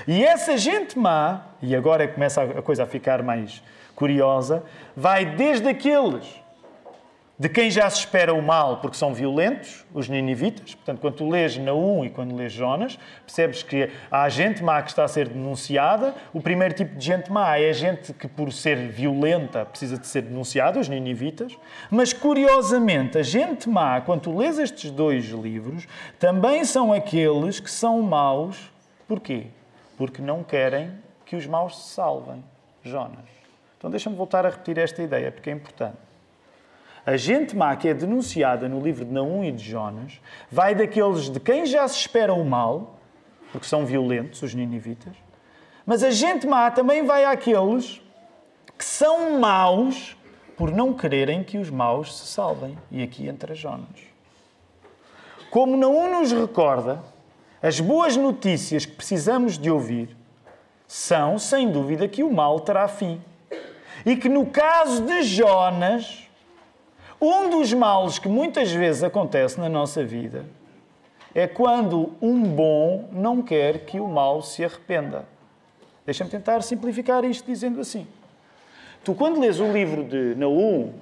[0.08, 3.62] E essa gente má, e agora começa a coisa a ficar mais
[3.96, 4.64] curiosa,
[4.96, 6.46] vai desde aqueles
[7.38, 10.74] de quem já se espera o mal porque são violentos, os ninivitas.
[10.74, 14.90] Portanto, quando tu lês Naum e quando lês Jonas, percebes que há gente má que
[14.90, 16.16] está a ser denunciada.
[16.34, 20.08] O primeiro tipo de gente má é a gente que, por ser violenta, precisa de
[20.08, 21.58] ser denunciada, os ninivitas.
[21.92, 25.86] Mas, curiosamente, a gente má, quando tu lês estes dois livros,
[26.18, 28.72] também são aqueles que são maus.
[29.10, 29.48] Porquê?
[29.98, 30.92] Porque não querem
[31.26, 32.42] que os maus se salvem.
[32.82, 33.45] Jonas.
[33.86, 36.00] Então deixa-me voltar a repetir esta ideia, porque é importante.
[37.06, 40.20] A gente má que é denunciada no livro de Naum e de Jonas
[40.50, 42.98] vai daqueles de quem já se espera o mal,
[43.52, 45.14] porque são violentos, os ninivitas,
[45.86, 48.02] mas a gente má também vai àqueles
[48.76, 50.18] que são maus
[50.58, 52.76] por não quererem que os maus se salvem.
[52.90, 54.00] E aqui entra Jonas.
[55.52, 57.04] Como Naum nos recorda,
[57.62, 60.18] as boas notícias que precisamos de ouvir
[60.88, 63.22] são, sem dúvida, que o mal terá fim.
[64.06, 66.30] E que no caso de Jonas,
[67.20, 70.46] um dos males que muitas vezes acontece na nossa vida
[71.34, 75.26] é quando um bom não quer que o mal se arrependa.
[76.06, 78.08] Deixa-me tentar simplificar isto dizendo assim.
[79.04, 80.94] Tu, quando lês o livro de Naum,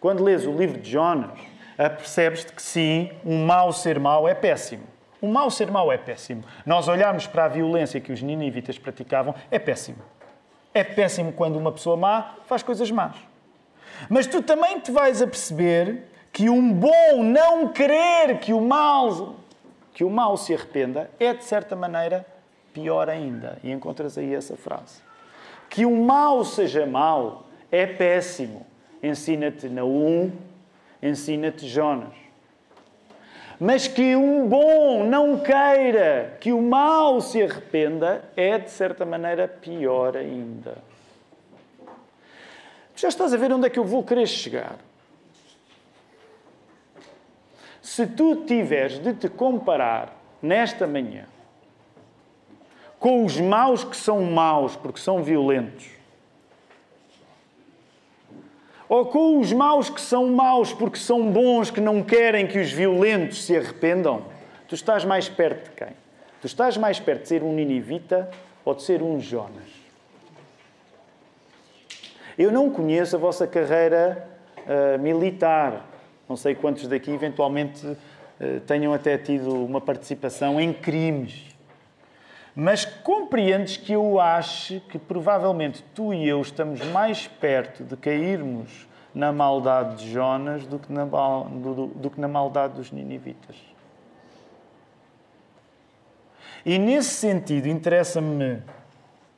[0.00, 1.30] quando lês o livro de Jonas,
[1.76, 4.82] percebes-te que sim, um mau ser mau é péssimo.
[5.20, 6.42] O mau ser mau é péssimo.
[6.66, 9.98] Nós olharmos para a violência que os ninivitas praticavam, é péssimo.
[10.74, 13.16] É péssimo quando uma pessoa má faz coisas más.
[14.08, 19.36] Mas tu também te vais a perceber que um bom não querer que o mal,
[19.92, 22.26] que o mal se arrependa é, de certa maneira,
[22.72, 23.58] pior ainda.
[23.62, 25.02] E encontras aí essa frase.
[25.68, 28.66] Que o mal seja mau é péssimo.
[29.02, 30.32] Ensina-te Naum,
[31.02, 32.21] ensina-te Jonas
[33.64, 39.46] mas que um bom não queira que o mal se arrependa, é de certa maneira
[39.46, 40.78] pior ainda.
[42.96, 44.74] Já estás a ver onde é que eu vou querer chegar?
[47.80, 51.26] Se tu tiveres de te comparar nesta manhã
[52.98, 55.86] com os maus que são maus porque são violentos,
[58.92, 62.70] ou com os maus que são maus porque são bons, que não querem que os
[62.70, 64.26] violentos se arrependam,
[64.68, 65.94] tu estás mais perto de quem?
[66.42, 68.30] Tu estás mais perto de ser um ninivita
[68.62, 69.70] ou de ser um Jonas?
[72.36, 74.28] Eu não conheço a vossa carreira
[74.58, 75.86] uh, militar.
[76.28, 81.51] Não sei quantos daqui eventualmente uh, tenham até tido uma participação em crimes.
[82.54, 88.86] Mas compreendes que eu acho que provavelmente tu e eu estamos mais perto de cairmos
[89.14, 93.56] na maldade de Jonas do que na, do, do que na maldade dos ninivitas.
[96.64, 98.62] E nesse sentido, interessa-me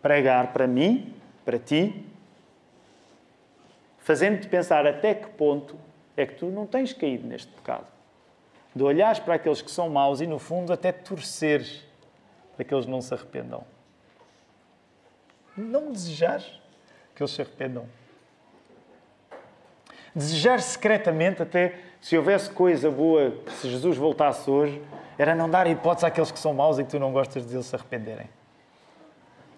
[0.02, 2.06] pregar para mim, para ti,
[3.98, 5.76] fazendo-te pensar até que ponto
[6.16, 7.86] é que tu não tens caído neste pecado.
[8.74, 11.84] De olhares para aqueles que são maus e, no fundo, até torceres
[12.56, 13.64] para que eles não se arrependam.
[15.56, 16.40] Não desejar
[17.14, 17.86] que eles se arrependam.
[20.14, 24.80] Desejar secretamente, até se houvesse coisa boa, se Jesus voltasse hoje,
[25.18, 27.66] era não dar hipótese àqueles que são maus e que tu não gostas de eles
[27.66, 28.28] se arrependerem.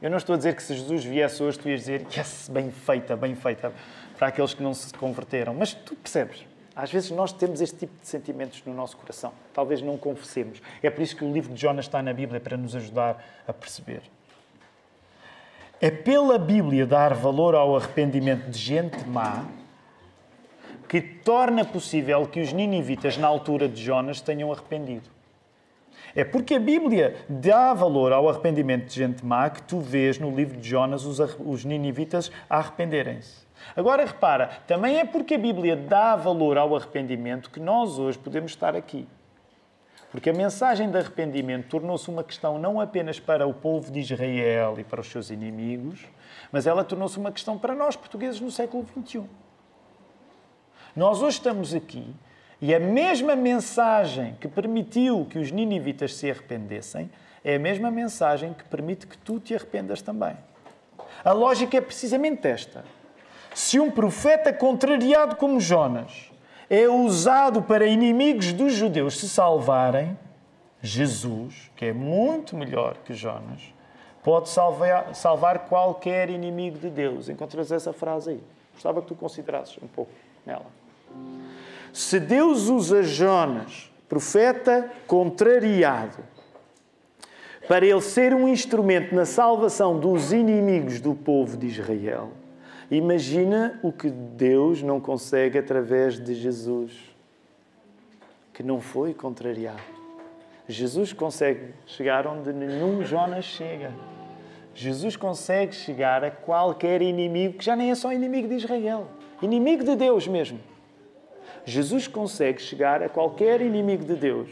[0.01, 2.71] Eu não estou a dizer que se Jesus viesse hoje, tu ias dizer, yes, bem
[2.71, 3.73] feita, bem feita,
[4.17, 5.55] para aqueles que não se converteram.
[5.55, 6.47] Mas tu percebes.
[6.77, 9.33] Às vezes nós temos este tipo de sentimentos no nosso coração.
[9.55, 10.61] Talvez não confessemos.
[10.83, 13.53] É por isso que o livro de Jonas está na Bíblia para nos ajudar a
[13.53, 14.03] perceber.
[15.81, 19.47] É pela Bíblia dar valor ao arrependimento de gente má
[20.87, 25.09] que torna possível que os ninivitas, na altura de Jonas, tenham arrependido.
[26.15, 30.31] É porque a Bíblia dá valor ao arrependimento de gente má que tu vês no
[30.35, 33.46] livro de Jonas os, os ninivitas a arrependerem-se.
[33.75, 38.53] Agora repara, também é porque a Bíblia dá valor ao arrependimento que nós hoje podemos
[38.53, 39.09] estar aqui.
[40.11, 44.77] Porque a mensagem de arrependimento tornou-se uma questão não apenas para o povo de Israel
[44.79, 46.07] e para os seus inimigos,
[46.53, 49.25] mas ela tornou-se uma questão para nós, portugueses, no século XXI.
[50.95, 52.15] Nós hoje estamos aqui
[52.61, 57.11] e a mesma mensagem que permitiu que os ninivitas se arrependessem
[57.45, 60.37] é a mesma mensagem que permite que tu te arrependas também.
[61.23, 62.85] A lógica é precisamente esta.
[63.57, 66.31] Se um profeta contrariado como Jonas
[66.69, 70.15] é usado para inimigos dos judeus se salvarem,
[70.83, 73.63] Jesus, que é muito melhor que Jonas,
[74.23, 77.31] pode salvar, salvar qualquer inimigo de Deus.
[77.31, 78.41] Encontras essa frase aí.
[78.75, 80.13] Gostava que tu considerasses um pouco
[80.45, 80.67] nela.
[81.95, 86.19] Se Deus usa Jonas, profeta contrariado,
[87.67, 92.33] para ele ser um instrumento na salvação dos inimigos do povo de Israel,
[92.91, 96.93] imagina o que Deus não consegue através de Jesus,
[98.53, 99.83] que não foi contrariado.
[100.69, 103.93] Jesus consegue chegar onde nenhum Jonas chega.
[104.75, 109.07] Jesus consegue chegar a qualquer inimigo que já nem é só inimigo de Israel,
[109.41, 110.59] inimigo de Deus mesmo.
[111.65, 114.51] Jesus consegue chegar a qualquer inimigo de Deus.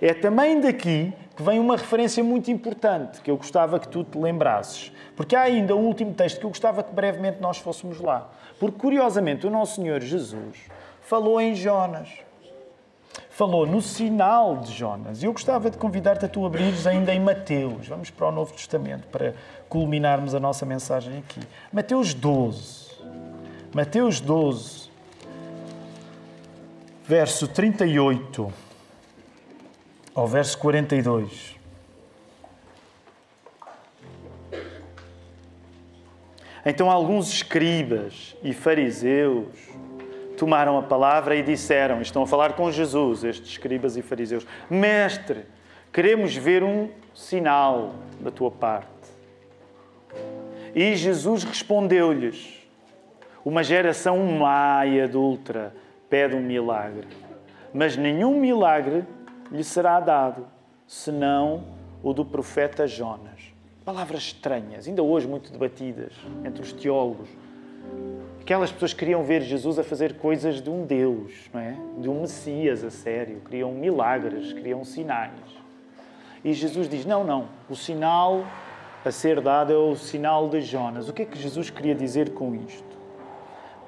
[0.00, 4.16] É também daqui que vem uma referência muito importante que eu gostava que tu te
[4.16, 4.92] lembrasses.
[5.16, 8.30] Porque há ainda um último texto que eu gostava que brevemente nós fôssemos lá.
[8.58, 10.58] Porque, curiosamente, o nosso Senhor Jesus
[11.00, 12.08] falou em Jonas.
[13.30, 15.22] Falou no sinal de Jonas.
[15.22, 17.88] E eu gostava de convidar-te a tu abrires ainda em Mateus.
[17.88, 19.34] Vamos para o Novo Testamento para
[19.68, 21.40] culminarmos a nossa mensagem aqui.
[21.72, 22.94] Mateus 12.
[23.72, 24.84] Mateus 12
[27.06, 28.50] verso 38
[30.14, 31.56] ao verso 42.
[36.64, 39.48] Então alguns escribas e fariseus
[40.38, 45.44] tomaram a palavra e disseram, estão a falar com Jesus, estes escribas e fariseus: Mestre,
[45.92, 48.88] queremos ver um sinal da tua parte.
[50.74, 52.66] E Jesus respondeu-lhes:
[53.44, 55.74] Uma geração má e adulta
[56.08, 57.08] pede um milagre,
[57.74, 59.04] mas nenhum milagre
[59.50, 60.46] lhe será dado,
[60.86, 61.64] senão
[62.02, 63.52] o do profeta Jonas.
[63.84, 66.12] Palavras estranhas, ainda hoje muito debatidas
[66.44, 67.28] entre os teólogos.
[68.40, 71.76] Aquelas pessoas queriam ver Jesus a fazer coisas de um Deus, não é?
[71.98, 75.32] De um Messias a sério, queriam milagres, queriam sinais.
[76.44, 78.44] E Jesus diz: "Não, não, o sinal
[79.04, 81.08] a ser dado é o sinal de Jonas".
[81.08, 82.84] O que é que Jesus queria dizer com isto?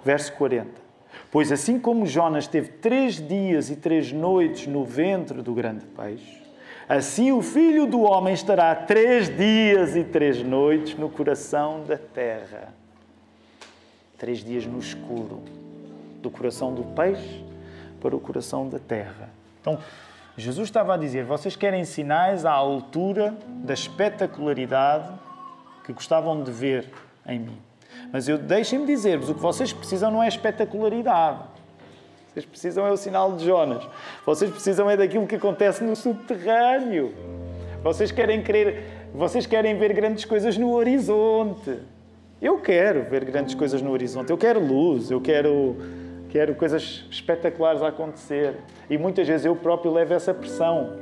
[0.02, 0.85] Verso 40.
[1.30, 6.42] Pois assim como Jonas teve três dias e três noites no ventre do grande peixe,
[6.88, 12.72] assim o filho do homem estará três dias e três noites no coração da terra.
[14.18, 15.42] Três dias no escuro,
[16.22, 17.44] do coração do peixe
[18.00, 19.28] para o coração da terra.
[19.60, 19.78] Então,
[20.36, 25.12] Jesus estava a dizer: vocês querem sinais à altura da espetacularidade
[25.84, 26.90] que gostavam de ver
[27.26, 27.65] em mim.
[28.16, 31.40] Mas eu deixem-me dizer-vos, o que vocês precisam não é espetacularidade.
[32.32, 33.86] Vocês precisam é o sinal de Jonas.
[34.24, 37.12] Vocês precisam é daquilo que acontece no subterrâneo.
[37.82, 38.42] Vocês querem
[39.12, 41.78] vocês querem ver grandes coisas no horizonte.
[42.40, 44.30] Eu quero ver grandes coisas no horizonte.
[44.30, 45.76] Eu quero luz, eu quero
[46.30, 48.54] quero coisas espetaculares a acontecer.
[48.88, 50.96] E muitas vezes eu próprio levo essa pressão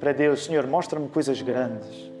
[0.00, 2.15] para Deus, Senhor, mostra-me coisas grandes.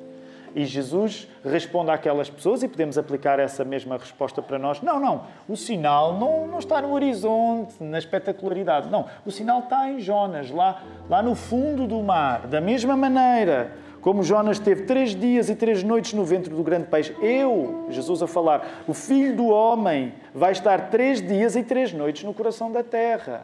[0.56, 5.24] E Jesus responde àquelas pessoas, e podemos aplicar essa mesma resposta para nós: não, não,
[5.46, 8.88] o sinal não, não está no horizonte, na espetacularidade.
[8.88, 12.46] Não, o sinal está em Jonas, lá, lá no fundo do mar.
[12.46, 16.86] Da mesma maneira como Jonas teve três dias e três noites no ventre do grande
[16.86, 21.92] peixe, eu, Jesus a falar, o filho do homem vai estar três dias e três
[21.92, 23.42] noites no coração da terra.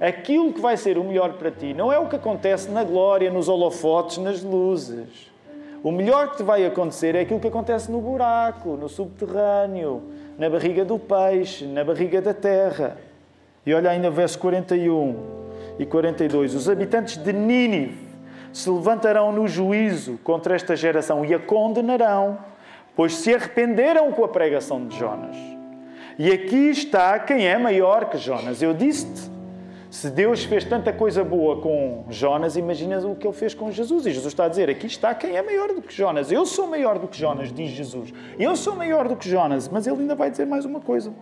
[0.00, 3.30] Aquilo que vai ser o melhor para ti não é o que acontece na glória,
[3.30, 5.31] nos holofotes, nas luzes.
[5.82, 10.00] O melhor que te vai acontecer é aquilo que acontece no buraco, no subterrâneo,
[10.38, 12.98] na barriga do peixe, na barriga da terra.
[13.66, 15.16] E olha ainda o verso 41
[15.80, 16.54] e 42.
[16.54, 17.98] Os habitantes de Nínive
[18.52, 22.38] se levantarão no juízo contra esta geração e a condenarão,
[22.94, 25.36] pois se arrependeram com a pregação de Jonas.
[26.16, 28.62] E aqui está quem é maior que Jonas.
[28.62, 29.31] Eu disse-te
[29.92, 34.06] Se Deus fez tanta coisa boa com Jonas, imagina o que ele fez com Jesus.
[34.06, 36.32] E Jesus está a dizer: aqui está quem é maior do que Jonas.
[36.32, 38.10] Eu sou maior do que Jonas, diz Jesus.
[38.38, 39.68] Eu sou maior do que Jonas.
[39.68, 41.12] Mas ele ainda vai dizer mais uma coisa.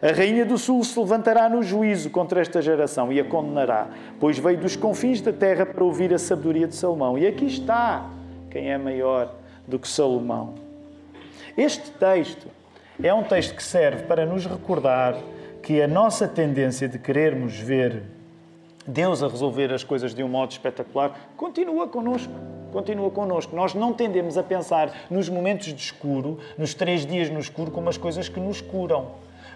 [0.00, 3.88] A rainha do sul se levantará no juízo contra esta geração e a condenará,
[4.18, 7.18] pois veio dos confins da terra para ouvir a sabedoria de Salomão.
[7.18, 8.08] E aqui está
[8.50, 9.34] quem é maior
[9.68, 10.54] do que Salomão.
[11.58, 12.46] Este texto
[13.02, 15.14] é um texto que serve para nos recordar
[15.62, 18.02] que a nossa tendência de querermos ver
[18.86, 22.32] Deus a resolver as coisas de um modo espetacular continua connosco.
[22.72, 23.54] Continua connosco.
[23.54, 27.88] Nós não tendemos a pensar nos momentos de escuro, nos três dias no escuro, como
[27.88, 29.10] as coisas que nos curam.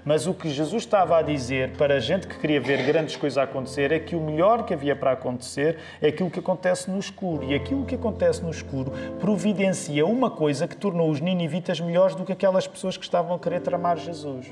[0.07, 3.37] Mas o que Jesus estava a dizer para a gente que queria ver grandes coisas
[3.37, 7.43] acontecer é que o melhor que havia para acontecer é aquilo que acontece no escuro.
[7.43, 12.25] E aquilo que acontece no escuro providencia uma coisa que tornou os ninivitas melhores do
[12.25, 14.47] que aquelas pessoas que estavam a querer tramar Jesus.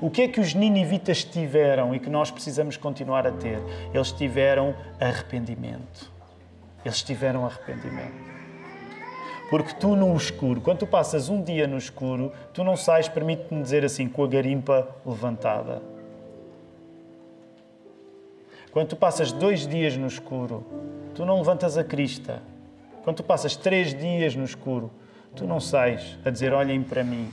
[0.00, 3.60] O que é que os ninivitas tiveram e que nós precisamos continuar a ter?
[3.94, 6.10] Eles tiveram arrependimento.
[6.84, 8.35] Eles tiveram arrependimento.
[9.48, 13.62] Porque tu no escuro, quando tu passas um dia no escuro, tu não sais, permite-me
[13.62, 15.80] dizer assim, com a garimpa levantada.
[18.72, 20.66] Quando tu passas dois dias no escuro,
[21.14, 22.42] tu não levantas a crista.
[23.04, 24.90] Quando tu passas três dias no escuro,
[25.34, 27.32] tu não sais a dizer olhem para mim.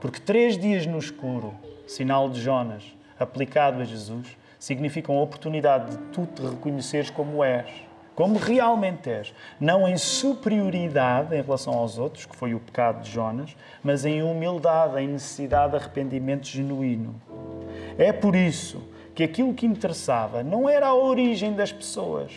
[0.00, 1.54] Porque três dias no escuro,
[1.86, 2.84] sinal de Jonas,
[3.18, 7.68] aplicado a Jesus, significam a oportunidade de tu te reconheceres como és
[8.14, 9.34] como realmente és.
[9.60, 14.22] Não em superioridade em relação aos outros, que foi o pecado de Jonas, mas em
[14.22, 17.14] humildade, em necessidade de arrependimento genuíno.
[17.98, 18.82] É por isso
[19.14, 22.32] que aquilo que interessava não era a origem das pessoas.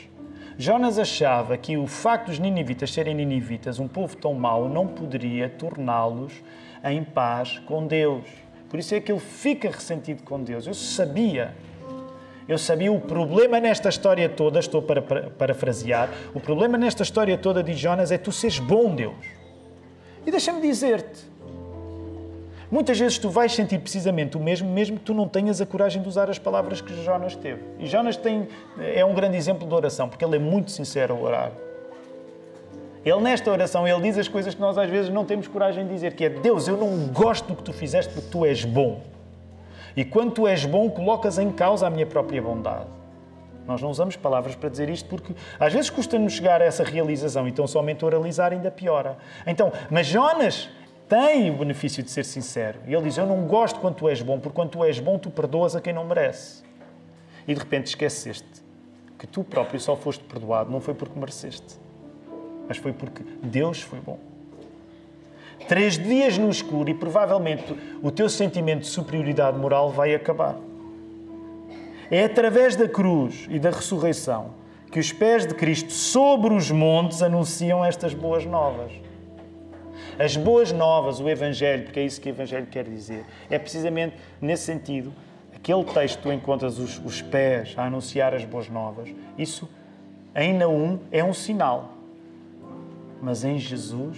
[0.57, 5.47] Jonas achava que o facto dos ninivitas serem ninivitas, um povo tão mau, não poderia
[5.49, 6.33] torná-los
[6.83, 8.25] em paz com Deus.
[8.69, 10.65] Por isso é que ele fica ressentido com Deus.
[10.65, 11.55] Eu sabia
[12.47, 17.61] eu sabia o problema nesta história toda, estou para parafrasear, o problema nesta história toda
[17.61, 19.15] de Jonas é tu seres bom, Deus.
[20.25, 21.25] E deixa-me dizer-te,
[22.71, 26.01] muitas vezes tu vais sentir precisamente o mesmo, mesmo que tu não tenhas a coragem
[26.01, 27.61] de usar as palavras que Jonas teve.
[27.79, 28.47] E Jonas tem,
[28.79, 31.51] é um grande exemplo de oração, porque ele é muito sincero a orar.
[33.03, 35.93] Ele, nesta oração, ele diz as coisas que nós às vezes não temos coragem de
[35.93, 39.01] dizer, que é Deus, eu não gosto do que tu fizeste porque tu és bom.
[39.97, 42.85] E quando tu és bom, colocas em causa a minha própria bondade.
[43.65, 47.47] Nós não usamos palavras para dizer isto porque às vezes custa-nos chegar a essa realização,
[47.47, 49.17] então somente oralizar ainda piora.
[49.47, 50.69] Então, mas Jonas
[51.09, 52.79] tem o benefício de ser sincero.
[52.85, 55.17] E ele diz: Eu não gosto quando tu és bom, porque quando tu és bom,
[55.17, 56.63] tu perdoas a quem não merece.
[57.47, 58.63] E de repente esqueceste
[59.17, 61.79] que tu próprio só foste perdoado, não foi porque mereceste,
[62.67, 64.19] mas foi porque Deus foi bom
[65.67, 70.57] três dias no escuro e provavelmente o teu sentimento de superioridade moral vai acabar.
[72.09, 74.51] É através da cruz e da ressurreição
[74.91, 78.91] que os pés de Cristo sobre os montes anunciam estas boas novas.
[80.17, 84.15] As boas novas, o Evangelho, porque é isso que o Evangelho quer dizer, é precisamente
[84.41, 85.13] nesse sentido,
[85.53, 89.69] aquele texto tu encontras os, os pés a anunciar as boas novas, isso
[90.35, 91.93] em Naum é um sinal.
[93.21, 94.17] Mas em Jesus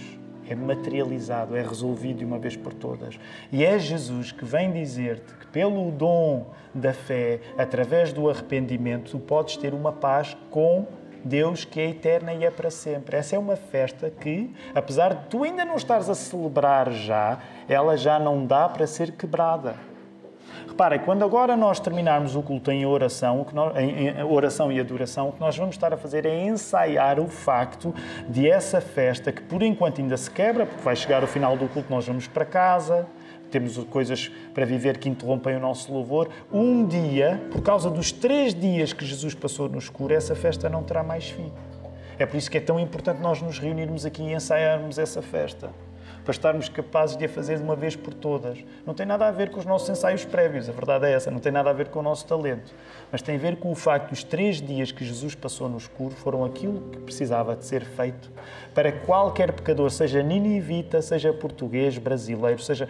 [0.50, 3.18] é materializado, é resolvido de uma vez por todas.
[3.52, 9.18] E é Jesus que vem dizer-te que, pelo dom da fé, através do arrependimento, tu
[9.20, 10.86] podes ter uma paz com
[11.24, 13.16] Deus que é eterna e é para sempre.
[13.16, 17.38] Essa é uma festa que, apesar de tu ainda não estares a celebrar já,
[17.68, 19.89] ela já não dá para ser quebrada.
[20.70, 25.32] Reparem, quando agora nós terminarmos o culto em oração, nós, em oração e adoração, o
[25.32, 27.92] que nós vamos estar a fazer é ensaiar o facto
[28.28, 31.66] de essa festa, que por enquanto ainda se quebra, porque vai chegar o final do
[31.66, 33.04] culto, nós vamos para casa,
[33.50, 36.28] temos coisas para viver que interrompem o nosso louvor.
[36.52, 40.84] Um dia, por causa dos três dias que Jesus passou no escuro, essa festa não
[40.84, 41.52] terá mais fim.
[42.16, 45.70] É por isso que é tão importante nós nos reunirmos aqui e ensaiarmos essa festa
[46.24, 48.58] para estarmos capazes de a fazer de uma vez por todas.
[48.86, 51.40] Não tem nada a ver com os nossos ensaios prévios, a verdade é essa, não
[51.40, 52.74] tem nada a ver com o nosso talento,
[53.10, 55.78] mas tem a ver com o facto que os três dias que Jesus passou no
[55.78, 58.30] escuro foram aquilo que precisava de ser feito
[58.74, 62.88] para qualquer pecador, seja ninivita, seja português, brasileiro, seja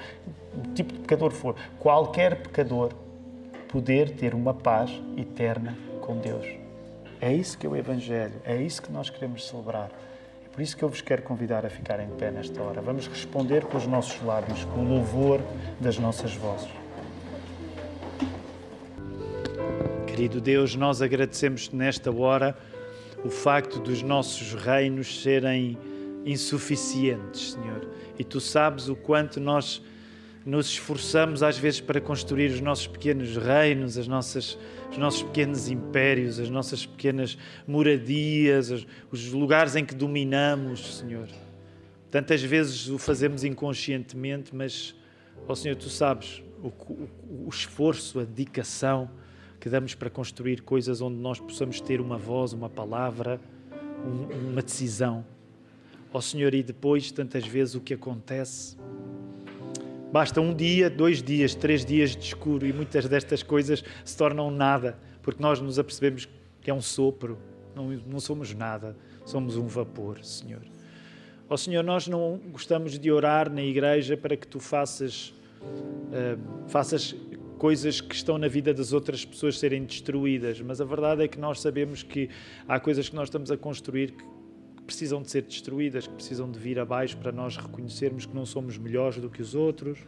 [0.54, 2.92] o tipo de pecador for, qualquer pecador
[3.68, 6.46] poder ter uma paz eterna com Deus.
[7.20, 9.90] É isso que é o Evangelho, é isso que nós queremos celebrar.
[10.52, 12.80] Por isso que eu vos quero convidar a ficar em pé nesta hora.
[12.80, 15.40] Vamos responder com os nossos lábios, com o louvor
[15.80, 16.70] das nossas vozes.
[20.06, 22.56] Querido Deus, nós agradecemos nesta hora
[23.24, 25.78] o facto dos nossos reinos serem
[26.24, 27.88] insuficientes, Senhor.
[28.18, 29.82] E tu sabes o quanto nós
[30.44, 34.58] nos esforçamos às vezes para construir os nossos pequenos reinos, as nossas,
[34.90, 37.36] os nossos pequenos impérios, as nossas pequenas
[37.66, 41.28] moradias, os, os lugares em que dominamos, Senhor.
[42.10, 44.94] Tantas vezes o fazemos inconscientemente, mas,
[45.46, 47.08] ó Senhor, tu sabes o, o,
[47.46, 49.10] o esforço, a dedicação
[49.60, 53.38] que damos para construir coisas onde nós possamos ter uma voz, uma palavra,
[54.04, 55.24] um, uma decisão.
[56.12, 58.76] Ó Senhor, e depois, tantas vezes, o que acontece.
[60.12, 64.50] Basta um dia, dois dias, três dias de escuro e muitas destas coisas se tornam
[64.50, 66.28] nada, porque nós nos apercebemos
[66.60, 67.38] que é um sopro,
[67.76, 70.62] não, não somos nada, somos um vapor, Senhor.
[71.48, 76.68] Ó oh, Senhor, nós não gostamos de orar na igreja para que tu faças, uh,
[76.68, 77.14] faças
[77.56, 81.38] coisas que estão na vida das outras pessoas serem destruídas, mas a verdade é que
[81.38, 82.30] nós sabemos que
[82.66, 84.24] há coisas que nós estamos a construir que
[84.90, 88.76] precisam de ser destruídas, que precisam de vir abaixo para nós reconhecermos que não somos
[88.76, 90.00] melhores do que os outros,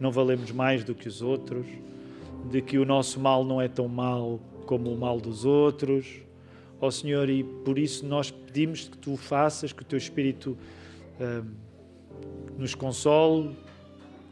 [0.00, 1.66] não valemos mais do que os outros,
[2.50, 6.06] de que o nosso mal não é tão mal como o mal dos outros.
[6.80, 10.56] Ó Senhor, e por isso nós pedimos que tu faças, que o teu Espírito
[11.20, 11.46] uh,
[12.56, 13.54] nos console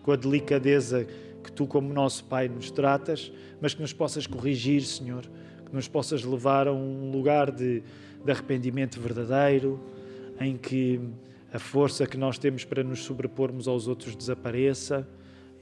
[0.03, 1.07] com a delicadeza
[1.43, 3.31] que tu, como nosso Pai, nos tratas,
[3.61, 5.29] mas que nos possas corrigir, Senhor,
[5.67, 7.83] que nos possas levar a um lugar de,
[8.25, 9.79] de arrependimento verdadeiro,
[10.41, 11.01] em que
[11.53, 15.07] a força que nós temos para nos sobrepormos aos outros desapareça.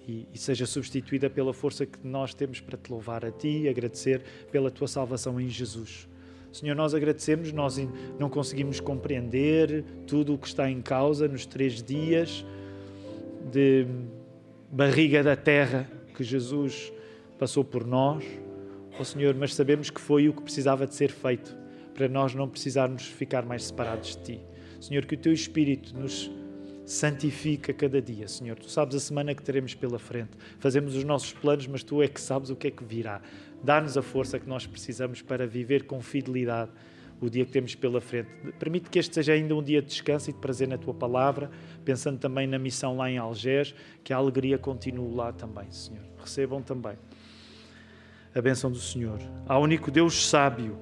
[0.08, 3.68] E, e, seja substituída pela força que nós temos para te louvar a ti e
[3.68, 6.08] agradecer pela tua salvação em Jesus.
[6.52, 7.78] Senhor, nós agradecemos, nós
[8.18, 12.44] não conseguimos compreender tudo o que está em causa nos três dias
[13.52, 13.86] de
[14.72, 16.92] barriga da terra que Jesus
[17.38, 18.24] passou por nós,
[18.98, 21.61] oh Senhor, mas sabemos que foi o que precisava de ser feito
[21.94, 24.40] para nós não precisarmos ficar mais separados de Ti.
[24.80, 26.30] Senhor, que o Teu Espírito nos
[26.84, 28.58] santifica cada dia, Senhor.
[28.58, 30.30] Tu sabes a semana que teremos pela frente.
[30.58, 33.20] Fazemos os nossos planos, mas Tu é que sabes o que é que virá.
[33.62, 36.70] Dá-nos a força que nós precisamos para viver com fidelidade
[37.20, 38.28] o dia que temos pela frente.
[38.58, 41.50] Permite que este seja ainda um dia de descanso e de prazer na Tua palavra,
[41.84, 43.72] pensando também na missão lá em Algés,
[44.02, 46.02] que a alegria continue lá também, Senhor.
[46.18, 46.94] Recebam também
[48.34, 49.20] a bênção do Senhor.
[49.46, 50.76] Ao único Deus sábio,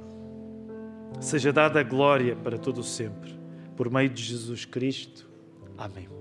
[1.19, 3.39] seja dada a glória para todo o sempre.
[3.77, 5.29] Por meio de Jesus Cristo.
[5.77, 6.20] Amém.